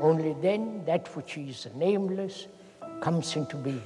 [0.00, 2.48] Only then that which is nameless
[3.00, 3.82] comes into being.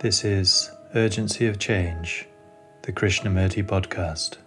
[0.00, 2.26] This is Urgency of Change,
[2.82, 4.38] the Krishnamurti podcast.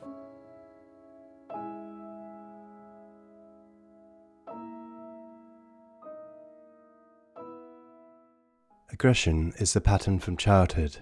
[8.91, 10.97] Aggression is the pattern from childhood,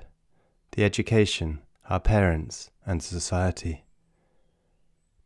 [0.71, 3.85] the education, our parents, and society.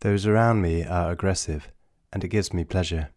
[0.01, 1.71] Those around me are aggressive,
[2.11, 3.09] and it gives me pleasure.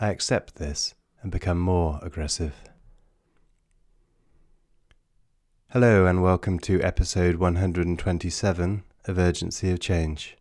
[0.00, 2.54] I accept this and become more aggressive.
[5.70, 10.36] Hello, and welcome to episode 127 of Urgency of Change.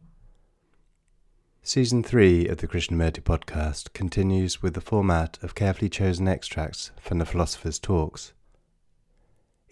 [1.62, 7.18] Season 3 of the Krishnamurti podcast continues with the format of carefully chosen extracts from
[7.18, 8.34] the philosopher's talks.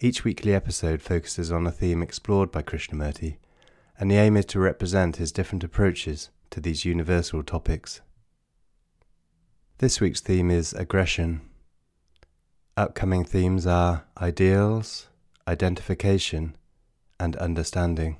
[0.00, 3.36] Each weekly episode focuses on a theme explored by Krishnamurti
[3.98, 8.00] and the aim is to represent his different approaches to these universal topics.
[9.78, 11.40] This week's theme is aggression.
[12.76, 15.08] Upcoming themes are ideals,
[15.48, 16.56] identification,
[17.18, 18.18] and understanding.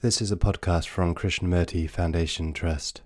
[0.00, 3.02] This is a podcast from Krishnamurti Foundation Trust.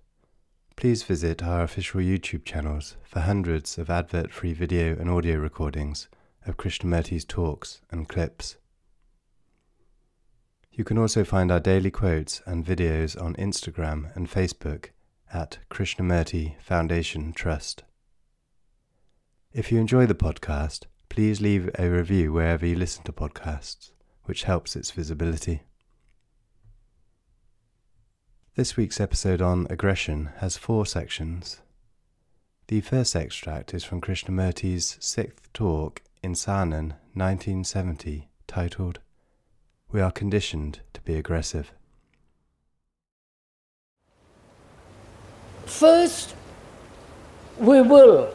[0.75, 6.09] Please visit our official YouTube channels for hundreds of advert free video and audio recordings
[6.47, 8.57] of Krishnamurti's talks and clips.
[10.79, 14.91] You can also find our daily quotes and videos on Instagram and Facebook
[15.35, 17.83] at Krishnamurti Foundation Trust.
[19.53, 23.91] If you enjoy the podcast, please leave a review wherever you listen to podcasts,
[24.27, 25.64] which helps its visibility.
[28.55, 31.61] This week's episode on aggression has four sections.
[32.69, 39.01] The first extract is from Krishnamurti's sixth talk in Saanen, 1970, titled
[39.91, 41.73] we are conditioned to be aggressive.
[45.65, 46.35] First,
[47.59, 48.35] we will,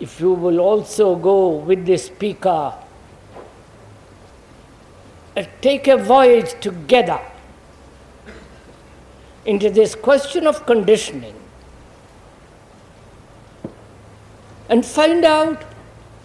[0.00, 2.74] if you will also go with the speaker,
[5.36, 7.20] uh, take a voyage together
[9.44, 11.34] into this question of conditioning
[14.68, 15.64] and find out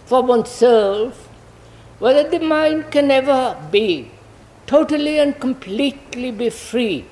[0.06, 1.28] for oneself
[2.00, 4.10] whether the mind can ever be
[4.66, 7.04] totally and completely be free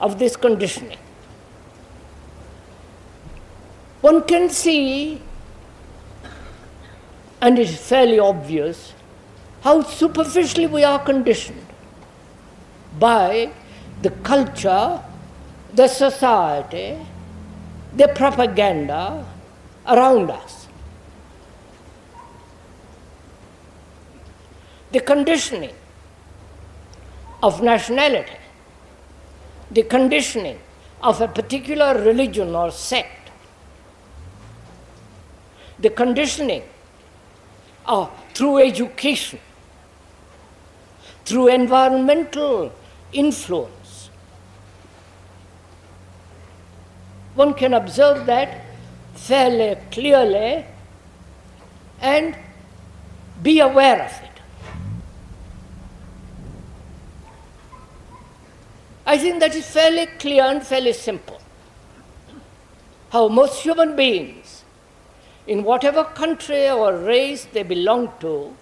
[0.00, 0.98] of this conditioning.
[4.00, 5.20] One can see,
[7.40, 8.92] and it is fairly obvious,
[9.62, 11.66] how superficially we are conditioned
[12.98, 13.50] by
[14.02, 15.00] the culture,
[15.72, 16.98] the society,
[17.96, 19.24] the propaganda
[19.86, 20.68] around us.
[24.92, 25.74] The conditioning
[27.44, 28.38] of nationality,
[29.70, 30.58] the conditioning
[31.02, 33.30] of a particular religion or sect,
[35.78, 36.62] the conditioning
[38.32, 39.38] through education,
[41.26, 42.72] through environmental
[43.12, 44.08] influence.
[47.34, 48.64] One can observe that
[49.14, 50.64] fairly clearly
[52.00, 52.36] and
[53.42, 54.33] be aware of it.
[59.06, 61.40] I think that is fairly clear and fairly simple.
[63.10, 64.64] How most human beings,
[65.46, 68.56] in whatever country or race they belong to,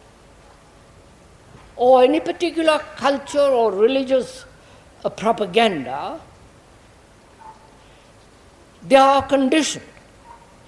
[1.77, 4.45] or any particular culture or religious
[5.05, 6.21] uh, propaganda,
[8.83, 9.85] they are conditioned,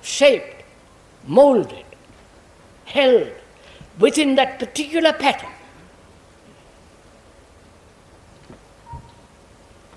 [0.03, 0.63] shaped,
[1.27, 1.85] molded,
[2.85, 3.29] held
[3.99, 5.54] within that particular pattern.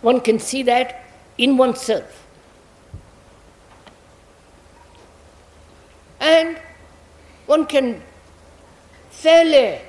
[0.08, 1.04] One can see that
[1.38, 2.26] in oneself.
[6.22, 6.58] And
[7.46, 8.02] one can
[9.10, 9.82] fairly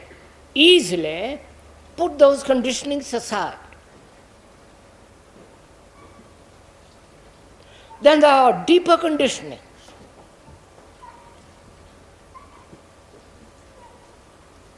[0.54, 1.40] easily
[1.96, 3.58] put those conditionings aside.
[8.02, 9.60] Then there are deeper conditionings.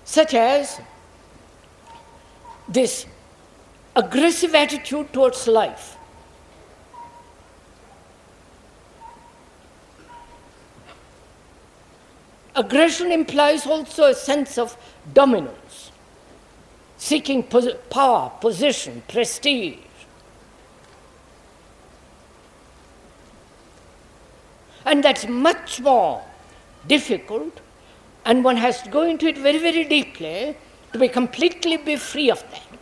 [0.05, 0.83] Such as
[2.69, 3.07] this
[4.01, 5.97] aggressive attitude towards life.
[12.55, 14.77] Aggression implies also a sense of
[15.13, 15.93] dominance,
[16.97, 19.77] seeking pos- power, position, prestige.
[24.85, 26.23] And that's much more
[26.89, 27.61] difficult,
[28.25, 30.57] and one has to go into it very, very deeply
[30.93, 32.80] to be completely be free of that.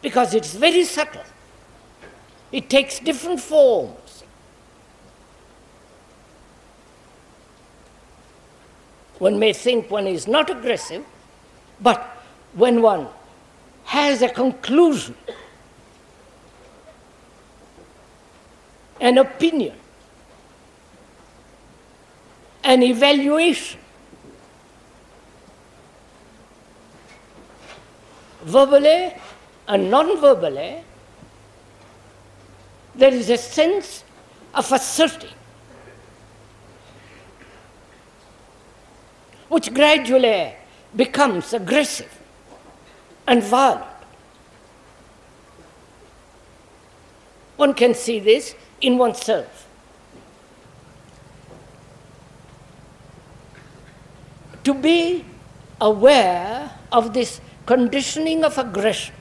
[0.00, 1.24] Because it's very subtle.
[2.52, 4.24] It takes different forms.
[9.18, 11.04] One may think one is not aggressive,
[11.80, 12.00] but
[12.54, 13.08] when one
[13.84, 15.16] has a conclusion,
[19.00, 19.74] an opinion,
[22.62, 23.80] an evaluation,
[28.42, 29.14] verbally
[29.68, 30.82] and non verbally, eh,
[32.94, 34.02] there is a sense
[34.54, 35.36] of asserting,
[39.50, 40.54] which gradually
[40.96, 42.10] becomes aggressive
[43.26, 43.84] and violent.
[47.56, 49.66] One can see this in oneself.
[54.64, 55.24] To be
[55.80, 59.14] aware of this conditioning of aggression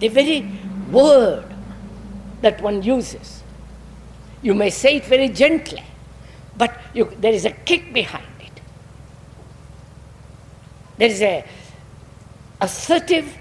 [0.00, 0.50] the very
[0.90, 1.44] word
[2.40, 3.42] that one uses.
[4.42, 5.84] You may say it very gently,
[6.56, 8.60] but you, there is a kick behind it.
[10.96, 11.44] There is a
[12.60, 13.36] assertive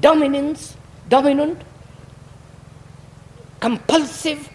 [0.00, 0.76] dominance,
[1.08, 1.60] dominant,
[3.58, 4.48] compulsive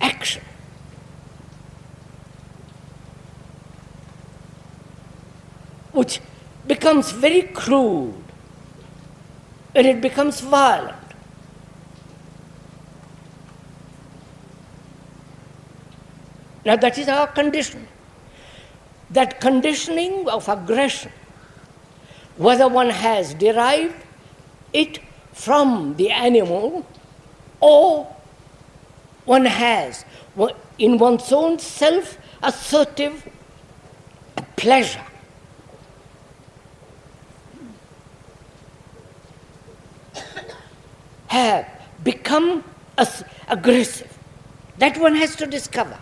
[0.00, 0.42] action.
[5.92, 6.20] Which
[6.66, 8.14] becomes very crude
[9.74, 10.96] and it becomes violent.
[16.64, 17.86] Now, that is our condition.
[19.10, 21.12] That conditioning of aggression,
[22.36, 23.94] whether one has derived
[24.72, 24.98] it
[25.32, 26.84] from the animal
[27.60, 28.12] or
[29.26, 30.04] one has
[30.78, 33.28] in one's own self assertive
[34.56, 35.04] pleasure
[41.28, 41.68] have
[42.04, 42.64] become
[43.48, 44.16] aggressive.
[44.78, 45.98] That one has to discover.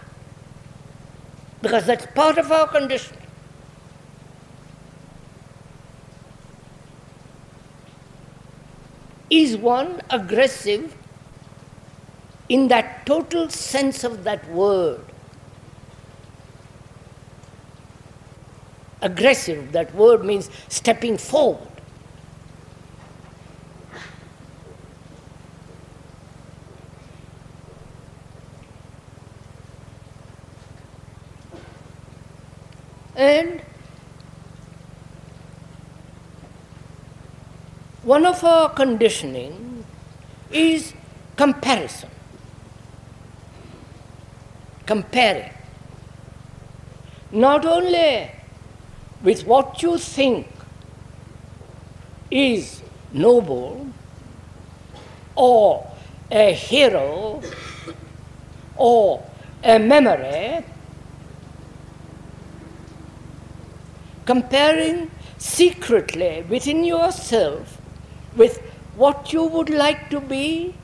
[1.63, 3.21] Because that's part of our conditioning.
[9.31, 10.95] Is one aggressive
[12.49, 15.01] in that total sense of that word?
[19.01, 21.74] Aggressive, that word means stepping forward.
[33.17, 33.61] And
[38.03, 39.85] one of our conditioning
[40.51, 40.93] is
[41.37, 42.11] comparison.
[44.87, 45.51] Comparing.
[47.31, 48.31] Not only
[49.23, 50.47] with what you think
[52.31, 53.89] is noble
[55.35, 55.87] or
[56.31, 57.43] a hero
[58.77, 59.23] or
[59.63, 60.65] a memory,
[64.25, 67.81] comparing secretly within yourself
[68.37, 68.59] with
[68.97, 70.75] what you would like to be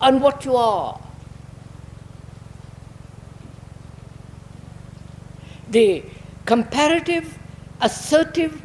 [0.00, 1.00] and what you are.
[5.70, 6.02] The
[6.44, 7.38] comparative,
[7.80, 8.62] assertive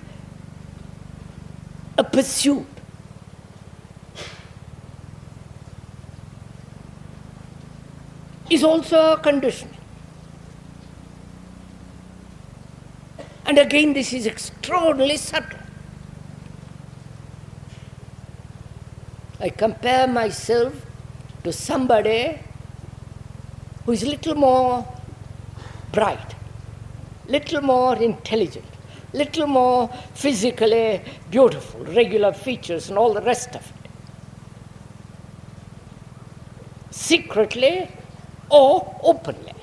[1.97, 2.65] a pursuit.
[8.49, 9.69] is also a condition.
[13.45, 15.59] And again, this is extraordinarily subtle.
[19.39, 20.73] I compare myself
[21.43, 22.39] to somebody
[23.85, 24.87] who is a little more
[25.91, 26.35] bright,
[27.27, 28.65] little more intelligent,
[29.11, 33.91] little more physically beautiful, regular features, and all the rest of it.
[36.91, 37.89] Secretly
[38.49, 39.53] or openly.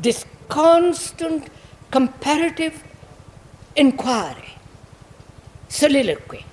[0.00, 1.48] This constant
[1.90, 2.82] comparative
[3.76, 4.54] inquiry,
[5.68, 6.44] soliloquy,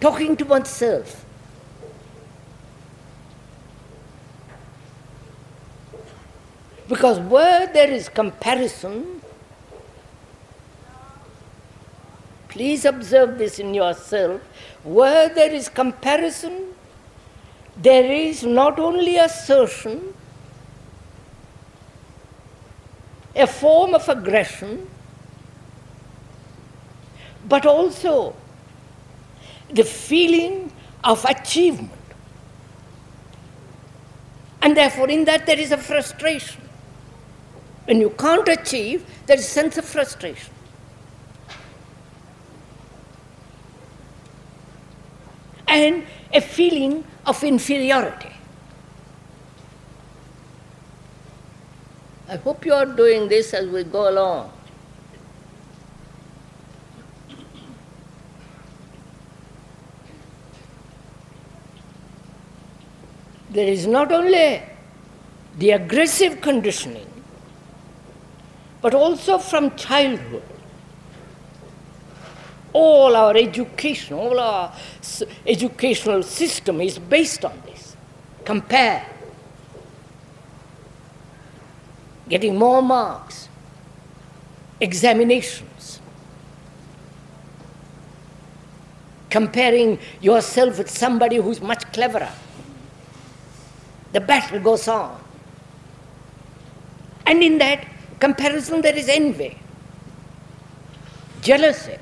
[0.00, 1.24] talking to oneself.
[6.88, 9.20] Because where there is comparison,
[12.48, 14.40] please observe this in yourself,
[14.84, 16.74] where there is comparison,
[17.76, 20.14] there is not only assertion,
[23.36, 24.88] a form of aggression,
[27.48, 28.34] but also
[29.70, 30.72] the feeling
[31.04, 31.90] of achievement.
[34.62, 36.62] And therefore, in that, there is a frustration.
[37.84, 40.52] When you can't achieve, there is a sense of frustration.
[45.68, 48.35] And a feeling of inferiority.
[52.28, 54.52] I hope you are doing this as we go along.
[63.50, 64.60] There is not only
[65.58, 67.06] the aggressive conditioning,
[68.82, 70.42] but also from childhood.
[72.72, 74.74] All our education, all our
[75.46, 77.96] educational system is based on this.
[78.44, 79.15] Compare.
[82.28, 83.48] Getting more marks,
[84.80, 86.00] examinations,
[89.30, 92.32] comparing yourself with somebody who's much cleverer.
[94.12, 95.20] The battle goes on.
[97.26, 97.86] And in that
[98.18, 99.58] comparison, there is envy,
[101.42, 101.98] jealousy,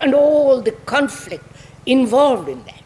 [0.00, 1.44] and all the conflict
[1.84, 2.77] involved in that.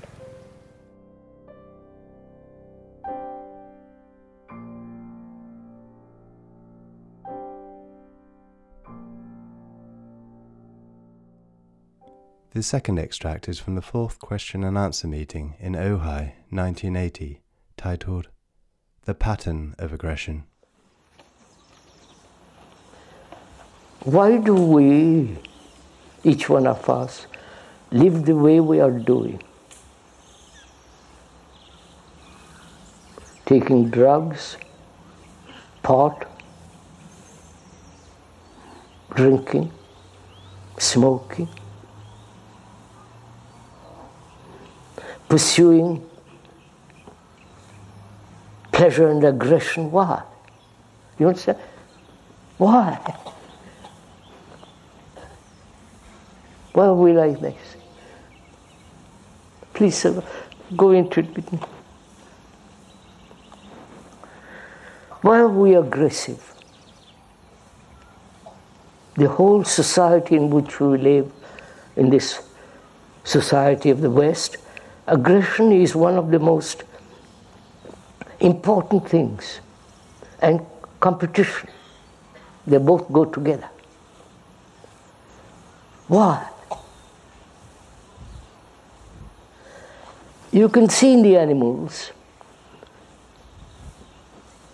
[12.54, 17.40] The second extract is from the fourth question and answer meeting in Ojai, 1980,
[17.78, 18.28] titled
[19.06, 20.44] The Pattern of Aggression.
[24.00, 25.38] Why do we,
[26.24, 27.26] each one of us,
[27.90, 29.42] live the way we are doing?
[33.46, 34.58] Taking drugs,
[35.82, 36.26] pot,
[39.14, 39.72] drinking,
[40.76, 41.48] smoking
[45.32, 46.06] pursuing
[48.70, 49.90] pleasure and aggression.
[49.90, 50.22] Why?
[51.18, 51.56] You understand?
[52.58, 52.98] Why?
[56.74, 57.76] Why are we like this?
[59.72, 60.22] Please sir,
[60.76, 61.60] go into it with me.
[65.22, 66.42] Why are we aggressive?
[69.14, 71.32] The whole society in which we live,
[71.96, 72.42] in this
[73.24, 74.58] society of the West,
[75.06, 76.84] aggression is one of the most
[78.40, 79.60] important things,
[80.40, 80.60] and
[81.00, 81.68] competition.
[82.66, 83.68] They both go together.
[86.08, 86.48] Why?
[90.52, 92.12] You can see in the animals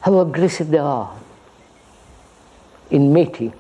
[0.01, 1.17] how aggressive they are
[2.91, 3.53] in mating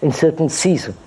[0.00, 0.98] in certain seasons.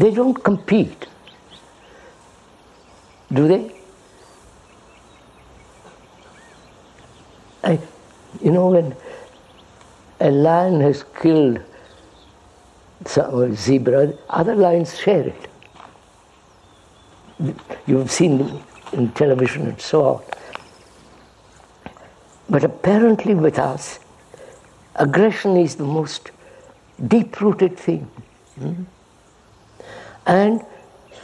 [0.00, 1.06] They don't compete,
[3.30, 3.70] do they?
[7.62, 7.78] I,
[8.40, 8.96] you know, when
[10.20, 11.60] a lion has killed
[13.04, 15.50] some zebra, other lions share it.
[17.86, 18.62] You've seen them
[18.94, 20.22] in television and so on.
[22.48, 23.98] But apparently, with us,
[24.94, 26.30] aggression is the most
[27.06, 28.10] deep rooted thing.
[28.58, 28.84] Mm-hmm
[30.26, 30.64] and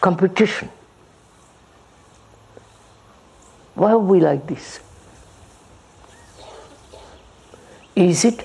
[0.00, 0.70] competition.
[3.74, 4.80] Why are we like this?
[7.94, 8.44] Is it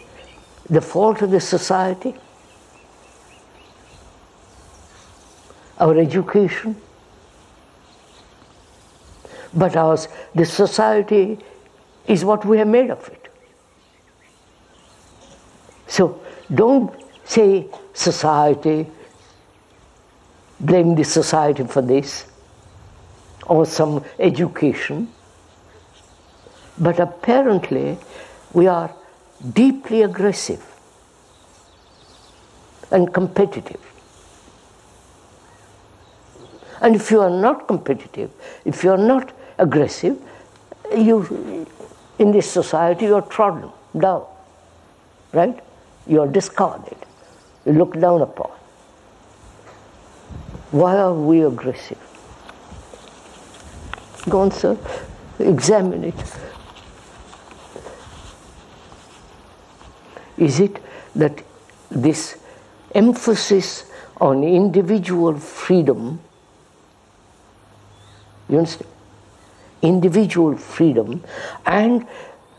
[0.70, 2.14] the fault of the society?
[5.80, 6.76] Our education?
[9.54, 11.40] But ours, the society
[12.08, 13.28] is what we have made of it.
[15.88, 16.22] So
[16.54, 16.92] don't
[17.26, 18.88] say society,
[20.62, 22.26] blame the society for this
[23.48, 25.08] or some education.
[26.78, 27.98] But apparently,
[28.54, 28.94] we are
[29.54, 30.66] deeply aggressive
[32.92, 33.80] and competitive.
[36.82, 38.32] And if you are not competitive,
[38.66, 40.20] if you are not aggressive,
[40.96, 41.68] you,
[42.18, 44.26] in this society, you are trodden down,
[45.32, 45.60] right?
[46.08, 46.98] You are discarded,
[47.66, 48.52] you look down upon.
[50.72, 52.00] Why are we aggressive?
[54.30, 54.78] Go on, sir.
[55.40, 56.16] examine it.
[60.38, 60.78] Is it
[61.16, 61.44] that
[61.90, 62.38] this
[62.96, 66.20] emphasis on individual freedom,
[68.48, 68.90] you understand?
[69.82, 71.24] Individual freedom,
[71.66, 72.08] and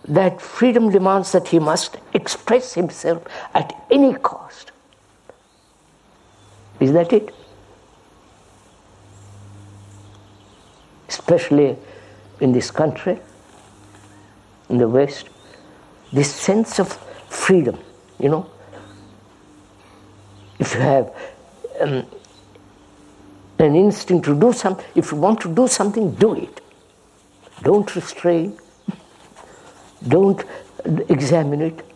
[0.08, 4.72] that freedom demands that he must express himself at any cost.
[6.80, 7.32] Is that it?
[11.12, 11.76] Especially
[12.40, 13.18] in this country,
[14.70, 15.28] in the West,
[16.10, 16.88] this sense of
[17.28, 17.78] freedom,
[18.18, 18.50] you know.
[20.58, 21.14] If you have
[21.80, 22.06] um,
[23.58, 26.62] an instinct to do something, if you want to do something, do it.
[27.62, 28.58] Don't restrain,
[30.08, 30.42] don't
[31.10, 31.86] examine it.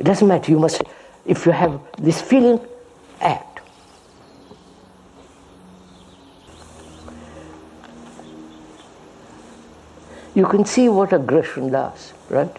[0.00, 0.82] It doesn't matter, you must,
[1.24, 2.60] if you have this feeling,
[3.20, 3.49] act.
[10.40, 12.56] You can see what aggression does, right?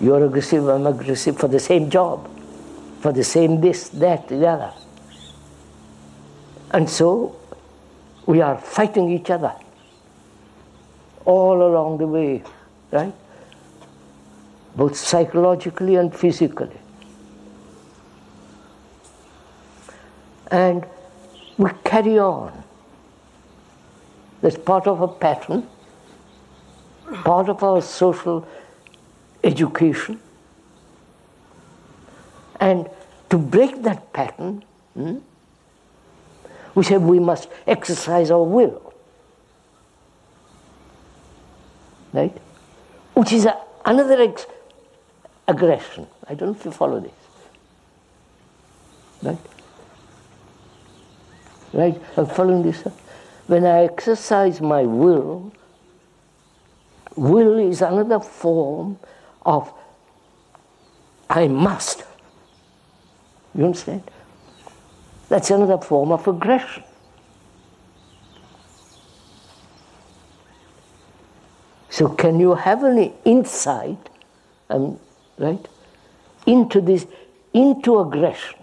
[0.00, 2.28] You're aggressive, I'm aggressive for the same job,
[2.98, 4.72] for the same this, that, the other.
[6.72, 7.36] And so
[8.26, 9.54] we are fighting each other
[11.24, 12.42] all along the way,
[12.90, 13.14] right?
[14.74, 16.76] Both psychologically and physically.
[20.50, 20.84] And
[21.56, 22.64] we carry on.
[24.42, 25.68] That's part of a pattern,
[27.24, 28.46] part of our social
[29.42, 30.20] education.
[32.58, 32.88] And
[33.30, 35.18] to break that pattern, hmm,
[36.74, 38.92] we said we must exercise our will.
[42.12, 42.36] Right?
[43.14, 44.46] Which is a, another ex-
[45.46, 46.08] aggression.
[46.28, 47.12] I don't know if you follow this.
[49.22, 49.38] Right?
[51.72, 52.02] Right?
[52.16, 52.84] I'm following this.
[53.46, 55.52] When I exercise my will,
[57.16, 58.98] will is another form
[59.44, 59.72] of
[61.28, 62.04] I must.
[63.54, 64.02] You understand?
[65.28, 66.84] That's another form of aggression.
[71.88, 74.10] So, can you have any insight,
[74.68, 74.98] um,
[75.38, 75.68] right,
[76.46, 77.06] into this,
[77.52, 78.58] into aggression?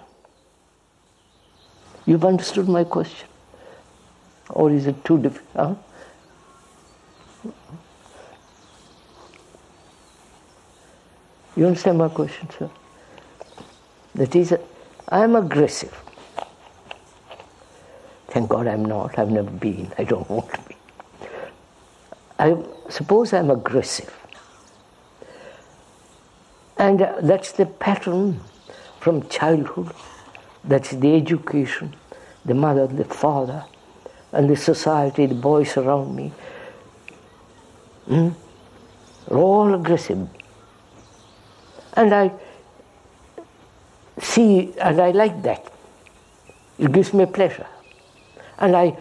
[2.05, 3.28] You've understood my question?
[4.49, 5.77] Or is it too difficult?
[7.45, 7.51] Huh?
[11.55, 12.69] You understand my question, sir?
[14.15, 14.55] That is,
[15.09, 15.93] I am aggressive.
[18.27, 19.17] Thank God I'm not.
[19.19, 19.91] I've never been.
[19.97, 20.75] I don't want to be.
[22.37, 22.55] I
[22.89, 24.15] suppose I'm aggressive.
[26.77, 28.39] And uh, that's the pattern
[29.01, 29.91] from childhood.
[30.63, 31.95] That's the education,
[32.45, 33.65] the mother, the father,
[34.31, 36.31] and the society, the boys around me.
[38.07, 38.33] Mm?
[39.31, 40.27] all aggressive.
[41.93, 42.31] And I
[44.19, 45.71] see, and I like that.
[46.77, 47.67] It gives me pleasure.
[48.57, 48.97] And I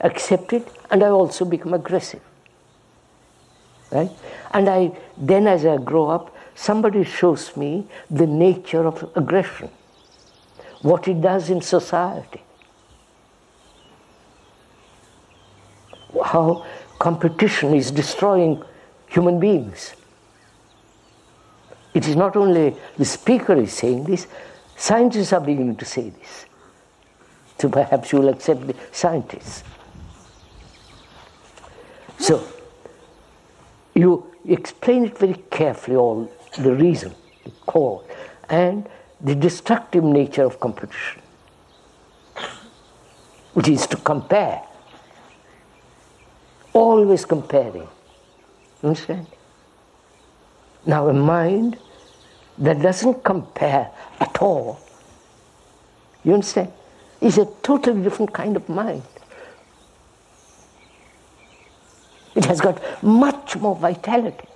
[0.00, 2.20] accept it, and I also become aggressive.
[3.90, 4.10] Right?
[4.52, 9.70] And I then, as I grow up, somebody shows me the nature of aggression,
[10.80, 12.42] what it does in society,
[16.24, 16.66] how
[16.98, 18.62] competition is destroying
[19.08, 19.94] human beings.
[21.94, 24.26] It is not only the speaker is saying this,
[24.76, 26.46] scientists are beginning to say this.
[27.58, 29.62] So perhaps you will accept the scientists.
[32.18, 32.46] So
[33.94, 38.04] you explain it very carefully, all the reason, the cause,
[38.48, 38.88] and
[39.20, 41.22] the destructive nature of competition,
[43.54, 44.62] which is to compare,
[46.72, 47.88] always comparing.
[48.82, 49.26] You understand?
[50.84, 51.78] Now, a mind
[52.58, 54.80] that doesn't compare at all,
[56.24, 56.72] you understand,
[57.20, 59.02] is a totally different kind of mind.
[62.34, 64.48] It has got much more vitality.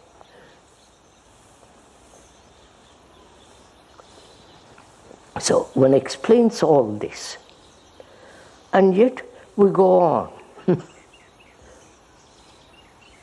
[5.39, 7.37] So one explains all this,
[8.73, 9.23] and yet
[9.55, 10.36] we go on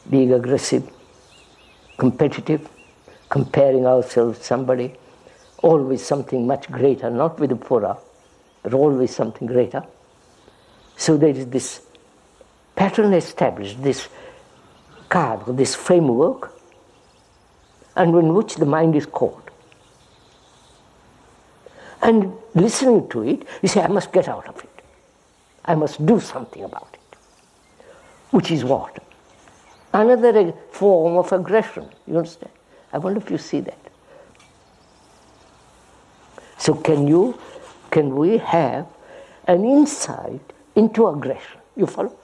[0.09, 0.89] being aggressive,
[1.97, 2.69] competitive,
[3.29, 4.93] comparing ourselves with somebody,
[5.61, 7.97] always something much greater, not with the pura,
[8.61, 9.83] but always something greater.
[10.97, 11.81] So there is this
[12.75, 14.07] pattern established, this
[15.09, 16.53] card, this framework,
[17.95, 19.49] and in which the mind is caught.
[22.01, 24.69] And listening to it, you say, I must get out of it.
[25.63, 27.17] I must do something about it.
[28.31, 29.01] Which is what?
[29.93, 31.87] Another form of aggression.
[32.07, 32.51] You understand?
[32.91, 33.77] I wonder if you see that.
[36.57, 37.37] So can you,
[37.91, 38.87] can we have
[39.47, 40.41] an insight
[40.75, 41.59] into aggression?
[41.75, 42.15] You follow?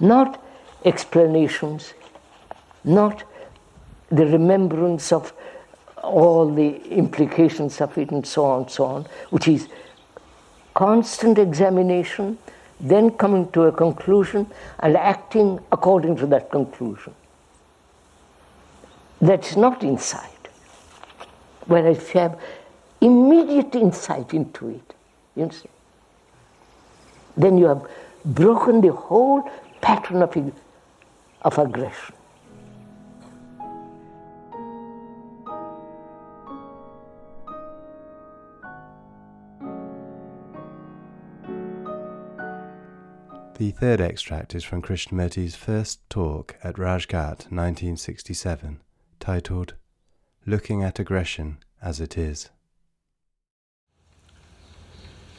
[0.00, 0.42] Not
[0.84, 1.94] explanations,
[2.84, 3.24] not
[4.10, 5.32] the remembrance of
[6.02, 9.68] all the implications of it and so on and so on, which is
[10.74, 12.38] constant examination,
[12.80, 14.46] then coming to a conclusion
[14.80, 17.14] and acting according to that conclusion.
[19.20, 20.48] That's not insight.
[21.66, 22.40] Whereas if you have
[23.00, 24.94] immediate insight into it,
[25.34, 25.74] you understand?
[27.36, 27.86] Then you have
[28.24, 30.36] broken the whole pattern of,
[31.42, 32.14] of aggression.
[43.58, 48.78] The third extract is from Krishnamurti's first talk at Rajghat 1967,
[49.18, 49.74] titled
[50.46, 52.50] Looking at Aggression as It Is.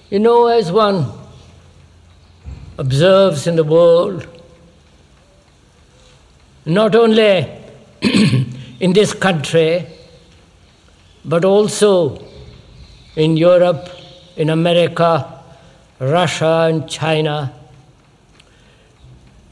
[0.10, 1.06] You know, as one
[2.78, 4.28] observes in the world,
[6.66, 7.50] not only
[8.02, 9.88] in this country,
[11.24, 12.22] but also
[13.16, 13.88] in Europe,
[14.36, 15.42] in America,
[16.02, 17.54] Russia, and China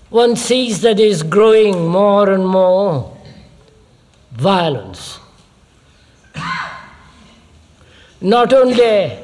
[0.10, 3.18] one sees that is growing more and more
[4.32, 5.20] violence.
[8.22, 9.20] Not only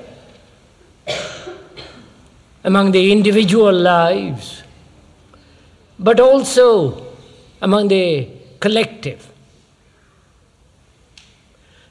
[2.63, 4.63] among the individual lives,
[6.00, 7.13] but also
[7.62, 8.28] among the
[8.60, 9.30] collective.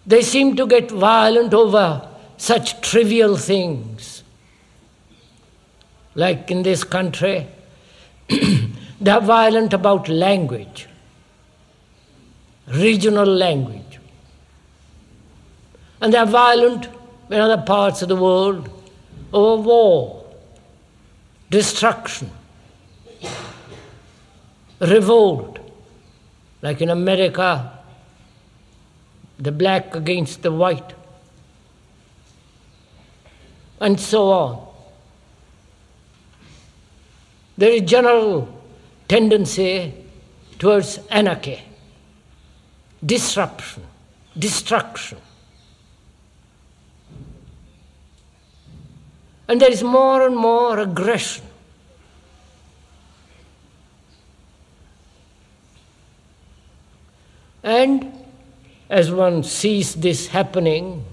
[0.07, 4.22] They seem to get violent over such trivial things.
[6.14, 7.46] Like in this country,
[9.02, 10.86] They are violent about language,
[12.68, 13.98] regional language.
[16.00, 16.86] And they are violent
[17.28, 18.68] in other parts of the world.
[19.32, 20.24] Over war,
[21.50, 22.30] destruction,
[24.78, 25.58] revolt,
[26.60, 27.72] like in America,
[29.36, 30.94] the black against the white,
[33.80, 34.68] and so on.
[37.58, 38.62] There is general
[39.08, 39.92] tendency
[40.58, 41.60] towards anarchy,
[43.04, 43.82] disruption,
[44.38, 45.18] destruction.
[49.48, 51.44] And there is more and more aggression.
[57.62, 58.12] And
[58.88, 61.04] as one sees this happening,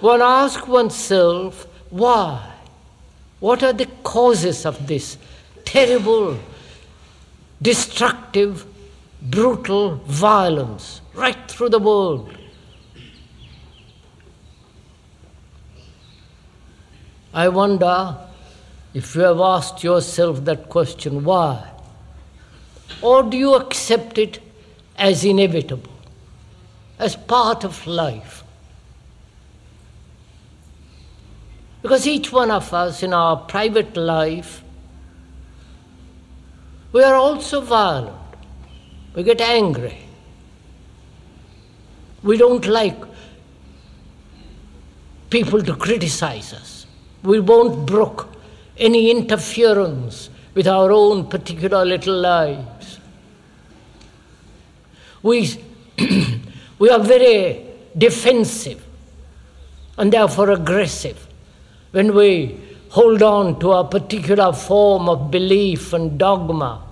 [0.00, 2.52] one asks oneself, why?
[3.40, 5.18] What are the causes of this
[5.64, 6.38] terrible
[7.62, 8.66] destructive,
[9.22, 12.36] brutal violence right through the world.
[17.32, 18.18] I wonder
[18.92, 21.70] if you have asked yourself that question why?
[23.00, 24.40] Or do you accept it
[24.96, 25.92] as inevitable,
[26.98, 28.44] as part of life?
[31.80, 34.61] Because each one of us in our private life
[36.92, 38.16] we are also violent.
[39.14, 39.98] We get angry.
[42.22, 42.96] We don't like
[45.30, 46.86] people to criticize us.
[47.22, 48.28] We won't brook
[48.76, 52.98] any interference with our own particular little lives.
[55.22, 55.56] We,
[56.78, 58.84] we are very defensive
[59.96, 61.26] and therefore aggressive
[61.92, 62.60] when we
[62.92, 66.82] hold on to a particular form of belief and dogma.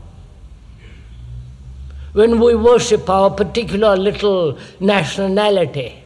[2.15, 6.03] When we worship our particular little nationality,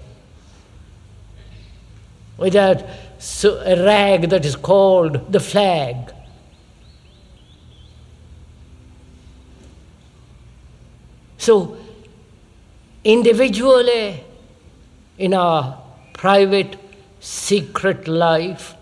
[2.36, 2.84] with that
[3.44, 6.12] a rag that is called the flag.
[11.38, 11.76] So,
[13.04, 14.24] individually,
[15.18, 15.80] in our
[16.12, 16.76] private,
[17.20, 18.74] secret life,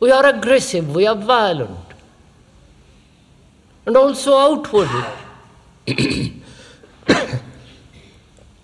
[0.00, 1.78] we are aggressive, we are violent.
[3.86, 5.04] And also outwardly.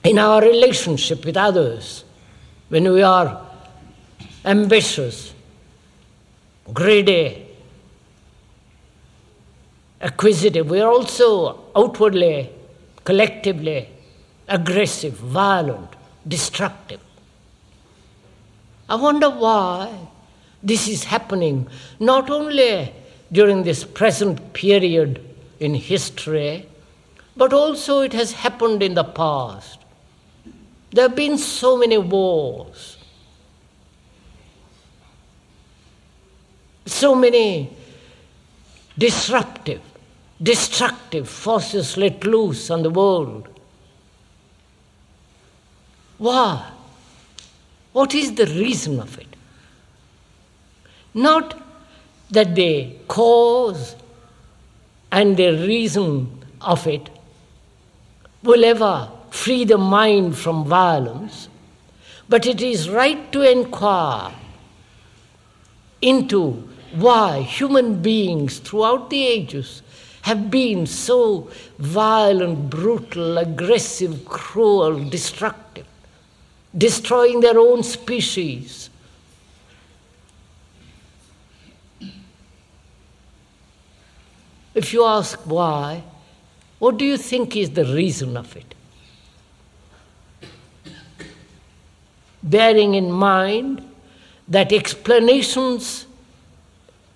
[0.05, 2.05] in our relationship with others,
[2.69, 3.41] when we are
[4.45, 5.33] ambitious,
[6.73, 7.47] greedy,
[10.01, 12.51] acquisitive, we are also outwardly,
[13.03, 13.89] collectively
[14.49, 15.89] aggressive, violent,
[16.29, 17.01] destructive.
[18.89, 20.09] I wonder why
[20.65, 21.69] This is happening
[22.01, 22.91] not only
[23.31, 25.21] during this present period
[25.61, 26.67] in history,
[27.37, 29.79] but also it has happened in the past.
[30.91, 32.97] There have been so many wars,
[36.87, 37.71] so many
[38.97, 39.83] disruptive,
[40.43, 43.49] destructive forces let loose on the world.
[46.17, 46.71] Why?
[47.93, 49.34] What is the reason of it?
[51.15, 51.61] Not
[52.31, 53.95] that the cause
[55.13, 57.09] and the reason of it
[58.43, 61.49] will ever free the mind from violence,
[62.29, 64.35] but it is right to inquire
[66.03, 69.83] into why human beings throughout the ages
[70.23, 75.87] have been so violent, brutal, aggressive, cruel, destructive,
[76.77, 78.91] destroying their own species.
[84.75, 86.03] If you ask why,
[86.79, 88.75] what do you think is the reason of it?
[92.43, 93.89] Bearing in mind
[94.49, 96.07] that explanations,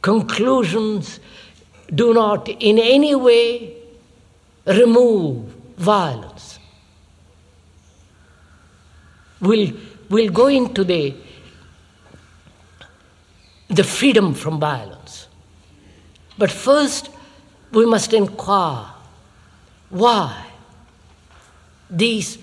[0.00, 1.20] conclusions
[1.94, 3.74] do not in any way
[4.66, 5.44] remove
[5.76, 6.58] violence.
[9.40, 9.72] We'll,
[10.08, 11.14] we'll go into the,
[13.68, 15.28] the freedom from violence.
[16.36, 17.10] But first,
[17.72, 18.87] we must inquire
[19.90, 20.46] why
[21.90, 22.38] these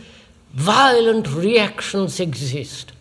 [0.53, 2.91] violent reactions exist.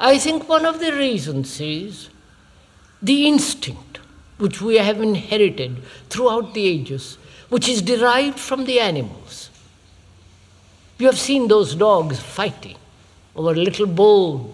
[0.00, 2.10] I think one of the reasons is
[3.00, 4.00] the instinct
[4.38, 7.16] which we have inherited throughout the ages,
[7.48, 9.50] which is derived from the animals.
[10.98, 12.76] You have seen those dogs fighting
[13.36, 14.52] over a little bone,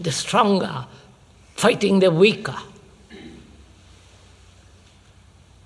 [0.00, 0.86] the stronger
[1.54, 2.56] fighting the weaker.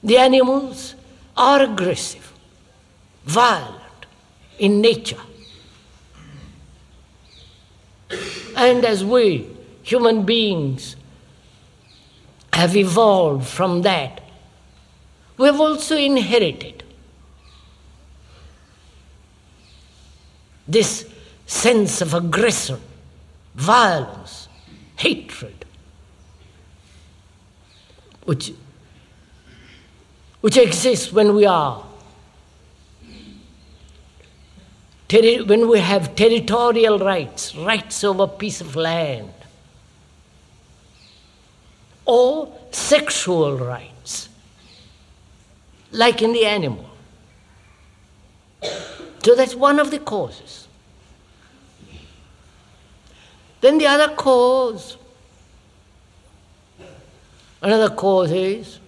[0.03, 0.94] The animals
[1.37, 2.33] are aggressive,
[3.24, 4.07] violent
[4.59, 5.20] in nature.
[8.57, 9.48] And as we,
[9.83, 10.96] human beings,
[12.53, 14.20] have evolved from that,
[15.37, 16.83] we have also inherited
[20.66, 21.07] this
[21.46, 22.81] sense of aggression,
[23.55, 24.48] violence,
[24.96, 25.58] hatred,
[28.29, 28.53] which,
[30.43, 31.83] which exists when we are
[35.47, 39.33] when we have territorial rights, rights over piece of land,
[42.05, 44.29] or sexual rights,
[45.91, 46.91] like in the animal.
[49.23, 50.69] So that's one of the causes.
[53.62, 54.99] Then the other cause,
[57.62, 58.79] another cause is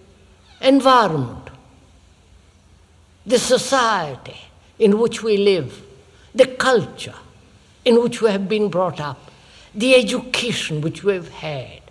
[0.61, 1.49] environment,
[3.25, 4.37] the society
[4.79, 5.83] in which we live
[6.33, 7.15] the culture
[7.83, 9.31] in which we have been brought up,
[9.73, 11.81] the education which we have had.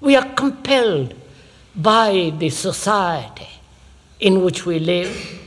[0.00, 1.14] We are compelled
[1.74, 3.48] by the society
[4.20, 5.40] in which we live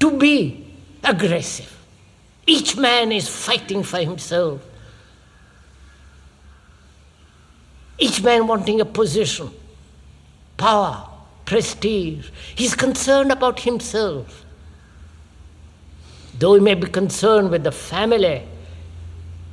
[0.00, 0.66] to be
[1.04, 1.74] aggressive.
[2.46, 4.62] Each man is fighting for himself.
[7.98, 9.50] Each man wanting a position,
[10.56, 11.08] power,
[11.44, 12.28] prestige.
[12.54, 14.44] He's concerned about himself.
[16.38, 18.42] Though he may be concerned with the family,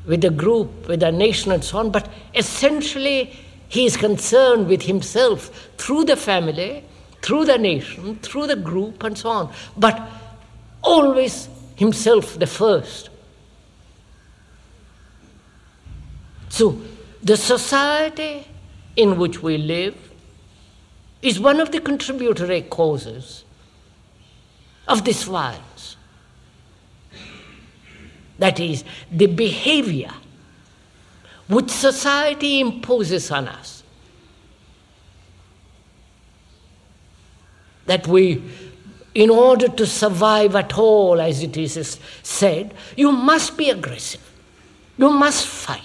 [0.05, 3.33] with the group, with the nation, and so on, but essentially
[3.67, 6.83] he is concerned with himself through the family,
[7.23, 9.53] through the nation, through the group, and so on.
[9.75, 9.99] But
[10.83, 13.09] always himself the first.
[16.49, 16.79] So,
[17.25, 18.47] the society
[18.95, 19.97] in which we live
[21.23, 23.43] is one of the contributory causes
[24.87, 25.97] of this violence.
[28.37, 30.11] That is, the behavior
[31.47, 33.83] which society imposes on us.
[37.87, 38.43] That we,
[39.15, 44.21] in order to survive at all, as it is said, you must be aggressive,
[44.95, 45.84] you must fight.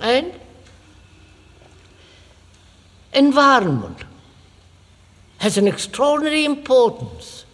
[0.00, 0.32] And
[3.12, 4.04] environment
[5.38, 7.44] has an extraordinary importance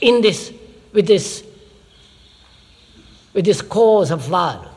[0.00, 0.52] in this
[0.92, 1.42] with this
[3.32, 4.76] with this cause of violence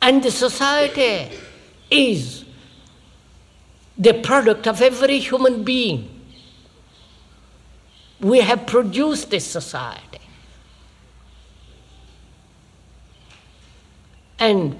[0.00, 1.30] And the society
[1.90, 2.44] is
[3.96, 6.08] the product of every human being.
[8.20, 10.20] We have produced this society.
[14.38, 14.78] And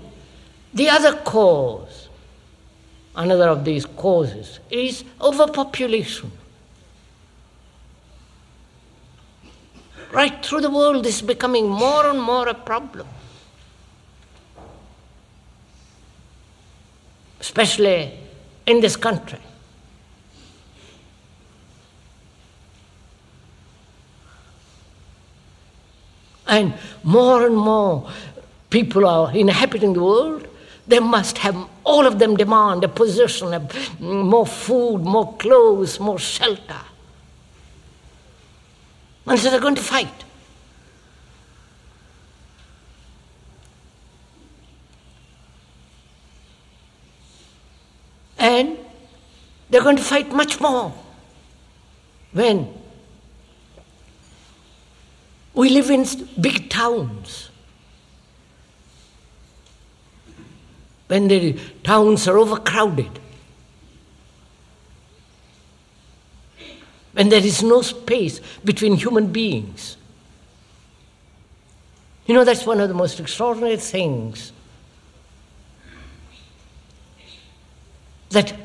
[0.72, 2.08] the other cause,
[3.16, 6.30] another of these causes, is overpopulation.
[10.12, 13.06] Right through the world, this is becoming more and more a problem.
[17.40, 18.18] Especially
[18.66, 19.40] in this country.
[26.46, 28.10] And more and more
[28.70, 30.46] people are inhabiting the world,
[30.86, 36.00] they must have, all of them demand a position, a, mm, more food, more clothes,
[36.00, 36.80] more shelter.
[39.26, 40.24] And so they're going to fight.
[48.38, 48.78] And
[49.68, 50.94] they're going to fight much more
[52.32, 52.72] when
[55.52, 56.06] we live in
[56.40, 57.47] big towns.
[61.08, 63.18] When the towns are overcrowded.
[67.18, 69.96] when there is no space between human beings.
[72.26, 74.52] You know, that's one of the most extraordinary things
[78.30, 78.56] that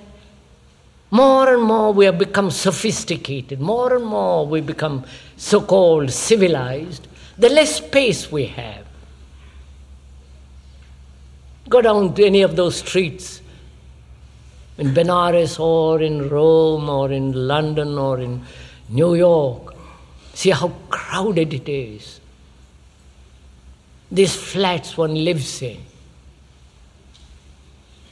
[1.09, 5.03] more and more we have become sophisticated, more and more we become
[5.35, 7.07] so called civilized,
[7.39, 8.82] the less space we have.
[11.73, 13.41] Go down to any of those streets
[14.77, 18.45] in Benares or in Rome or in London or in
[18.89, 19.73] New York.
[20.35, 22.19] See how crowded it is.
[24.11, 25.79] These flats one lives in,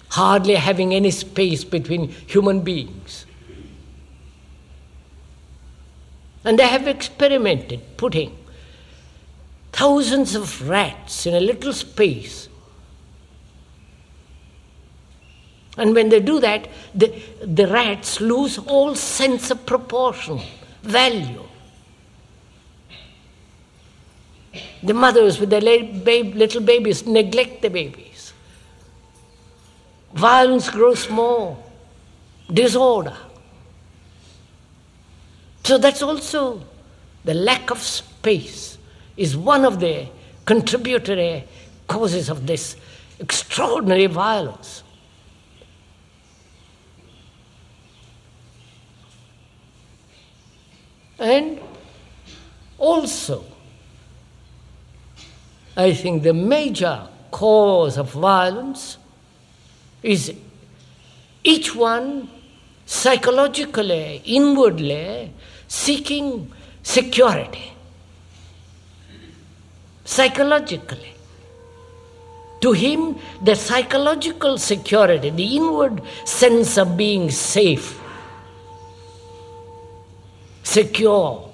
[0.10, 3.28] hardly having any space between human beings.
[6.44, 8.36] And they have experimented putting
[9.72, 12.48] thousands of rats in a little space
[15.82, 17.12] And when they do that, the,
[17.44, 20.40] the rats lose all sense of proportion,
[20.84, 21.44] value.
[24.84, 28.32] The mothers with their little babies neglect the babies.
[30.14, 31.58] Violence grows more,
[32.54, 33.18] disorder.
[35.64, 36.62] So that's also
[37.26, 38.78] the lack of space
[39.18, 40.06] is one of the
[40.46, 41.44] contributory
[41.88, 42.76] causes of this
[43.20, 44.81] extraordinary violence.
[51.22, 51.60] And
[52.80, 53.46] also,
[55.78, 58.98] I think the major cause of violence
[60.02, 60.34] is
[61.44, 62.28] each one
[62.88, 65.32] psychologically, inwardly
[65.68, 67.72] seeking security.
[70.04, 71.14] Psychologically.
[72.62, 78.01] To him, the psychological security, the inward sense of being safe,
[80.72, 81.50] secure.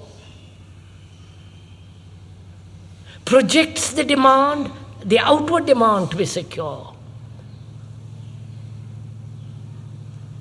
[3.26, 4.72] Projects the demand,
[5.04, 6.94] the outward demand to be secure.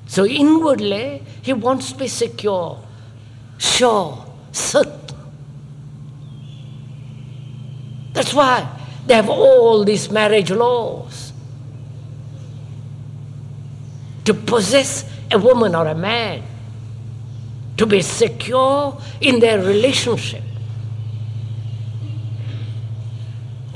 [0.07, 2.79] So inwardly, he wants to be secure,
[3.59, 5.17] sure, certain.
[8.13, 8.69] That's why
[9.07, 11.33] they have all these marriage laws.
[14.25, 16.43] To possess a woman or a man
[17.77, 20.43] to be secure in their relationship.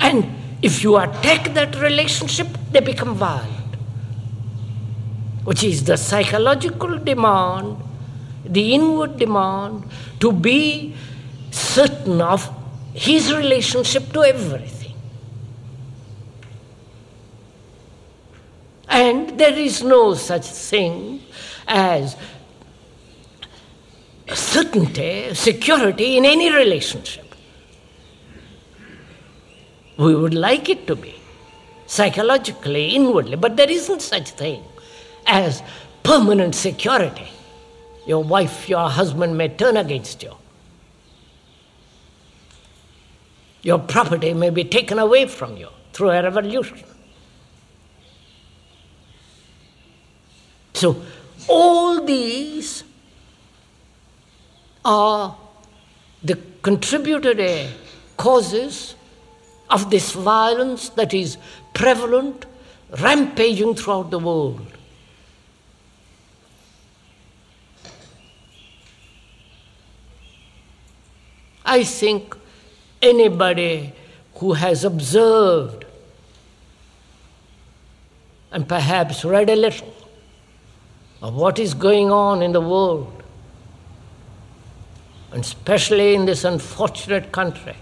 [0.01, 3.77] And if you attack that relationship, they become violent,
[5.45, 7.77] which is the psychological demand,
[8.45, 9.85] the inward demand
[10.21, 10.95] to be
[11.51, 12.51] certain of
[12.95, 14.95] his relationship to everything.
[18.89, 21.23] And there is no such thing
[21.69, 22.17] as
[24.35, 27.35] certainty, security in any relationship.
[29.97, 31.15] We would like it to be,
[31.87, 34.63] psychologically, inwardly, but there isn't such thing
[35.27, 35.63] as
[36.03, 37.29] permanent security.
[38.07, 40.35] Your wife, your husband may turn against you.
[43.63, 46.83] Your property may be taken away from you through a revolution.
[50.73, 51.03] So,
[51.47, 52.85] all these
[54.85, 55.37] are
[56.23, 57.69] the contributory
[58.17, 58.95] causes
[59.69, 61.37] of this violence that is
[61.75, 62.47] prevalent
[62.99, 64.67] rampaging throughout the world.
[71.65, 72.37] I think
[73.01, 73.93] anybody
[74.35, 75.85] who has observed
[78.51, 79.95] and perhaps read a little
[81.23, 83.20] of what is going on in the world,
[85.33, 87.77] and especially in this unfortunate country,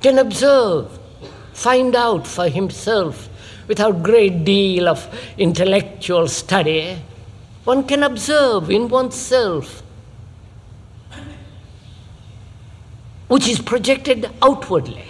[0.00, 0.98] can observe,
[1.52, 3.28] find out for himself
[3.68, 5.08] without great deal of
[5.38, 6.98] intellectual study,
[7.64, 9.82] one can observe in oneself
[13.28, 15.04] which is projected outwardly.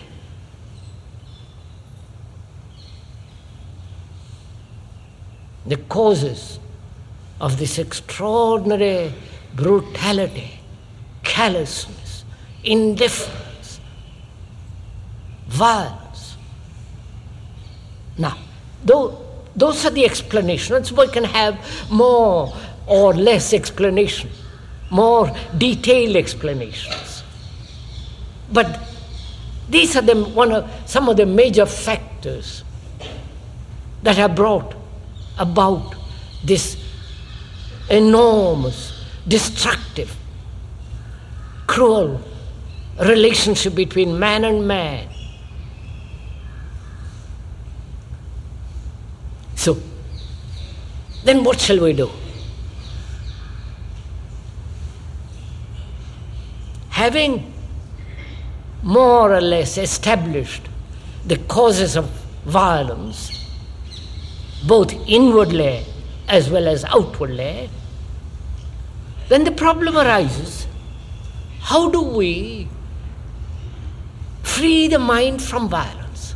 [5.66, 6.58] The causes
[7.44, 9.12] of this extraordinary
[9.54, 10.58] brutality,
[11.22, 12.24] callousness,
[12.64, 13.80] indifference
[15.46, 16.36] violence.
[18.16, 18.38] Now,
[18.82, 19.20] though,
[19.54, 20.90] those are the explanations.
[20.90, 21.54] We can have
[21.90, 24.30] more or less explanation,
[24.88, 27.22] more detailed explanations.
[28.50, 28.80] But
[29.68, 32.64] these are the, one of, some of the major factors
[34.02, 34.74] that have brought
[35.38, 35.94] about
[36.42, 36.83] this
[37.88, 40.14] enormous, destructive,
[41.66, 42.20] cruel
[43.00, 45.08] relationship between man and man
[49.64, 49.78] So,
[51.24, 52.10] then what shall we do?
[56.90, 57.50] Having
[58.82, 60.68] more or less established
[61.24, 62.10] the causes of
[62.44, 63.30] violence,
[64.66, 65.86] both inwardly
[66.28, 67.68] as well as outwardly,
[69.28, 70.66] then the problem arises
[71.60, 72.68] how do we
[74.42, 76.34] free the mind from violence?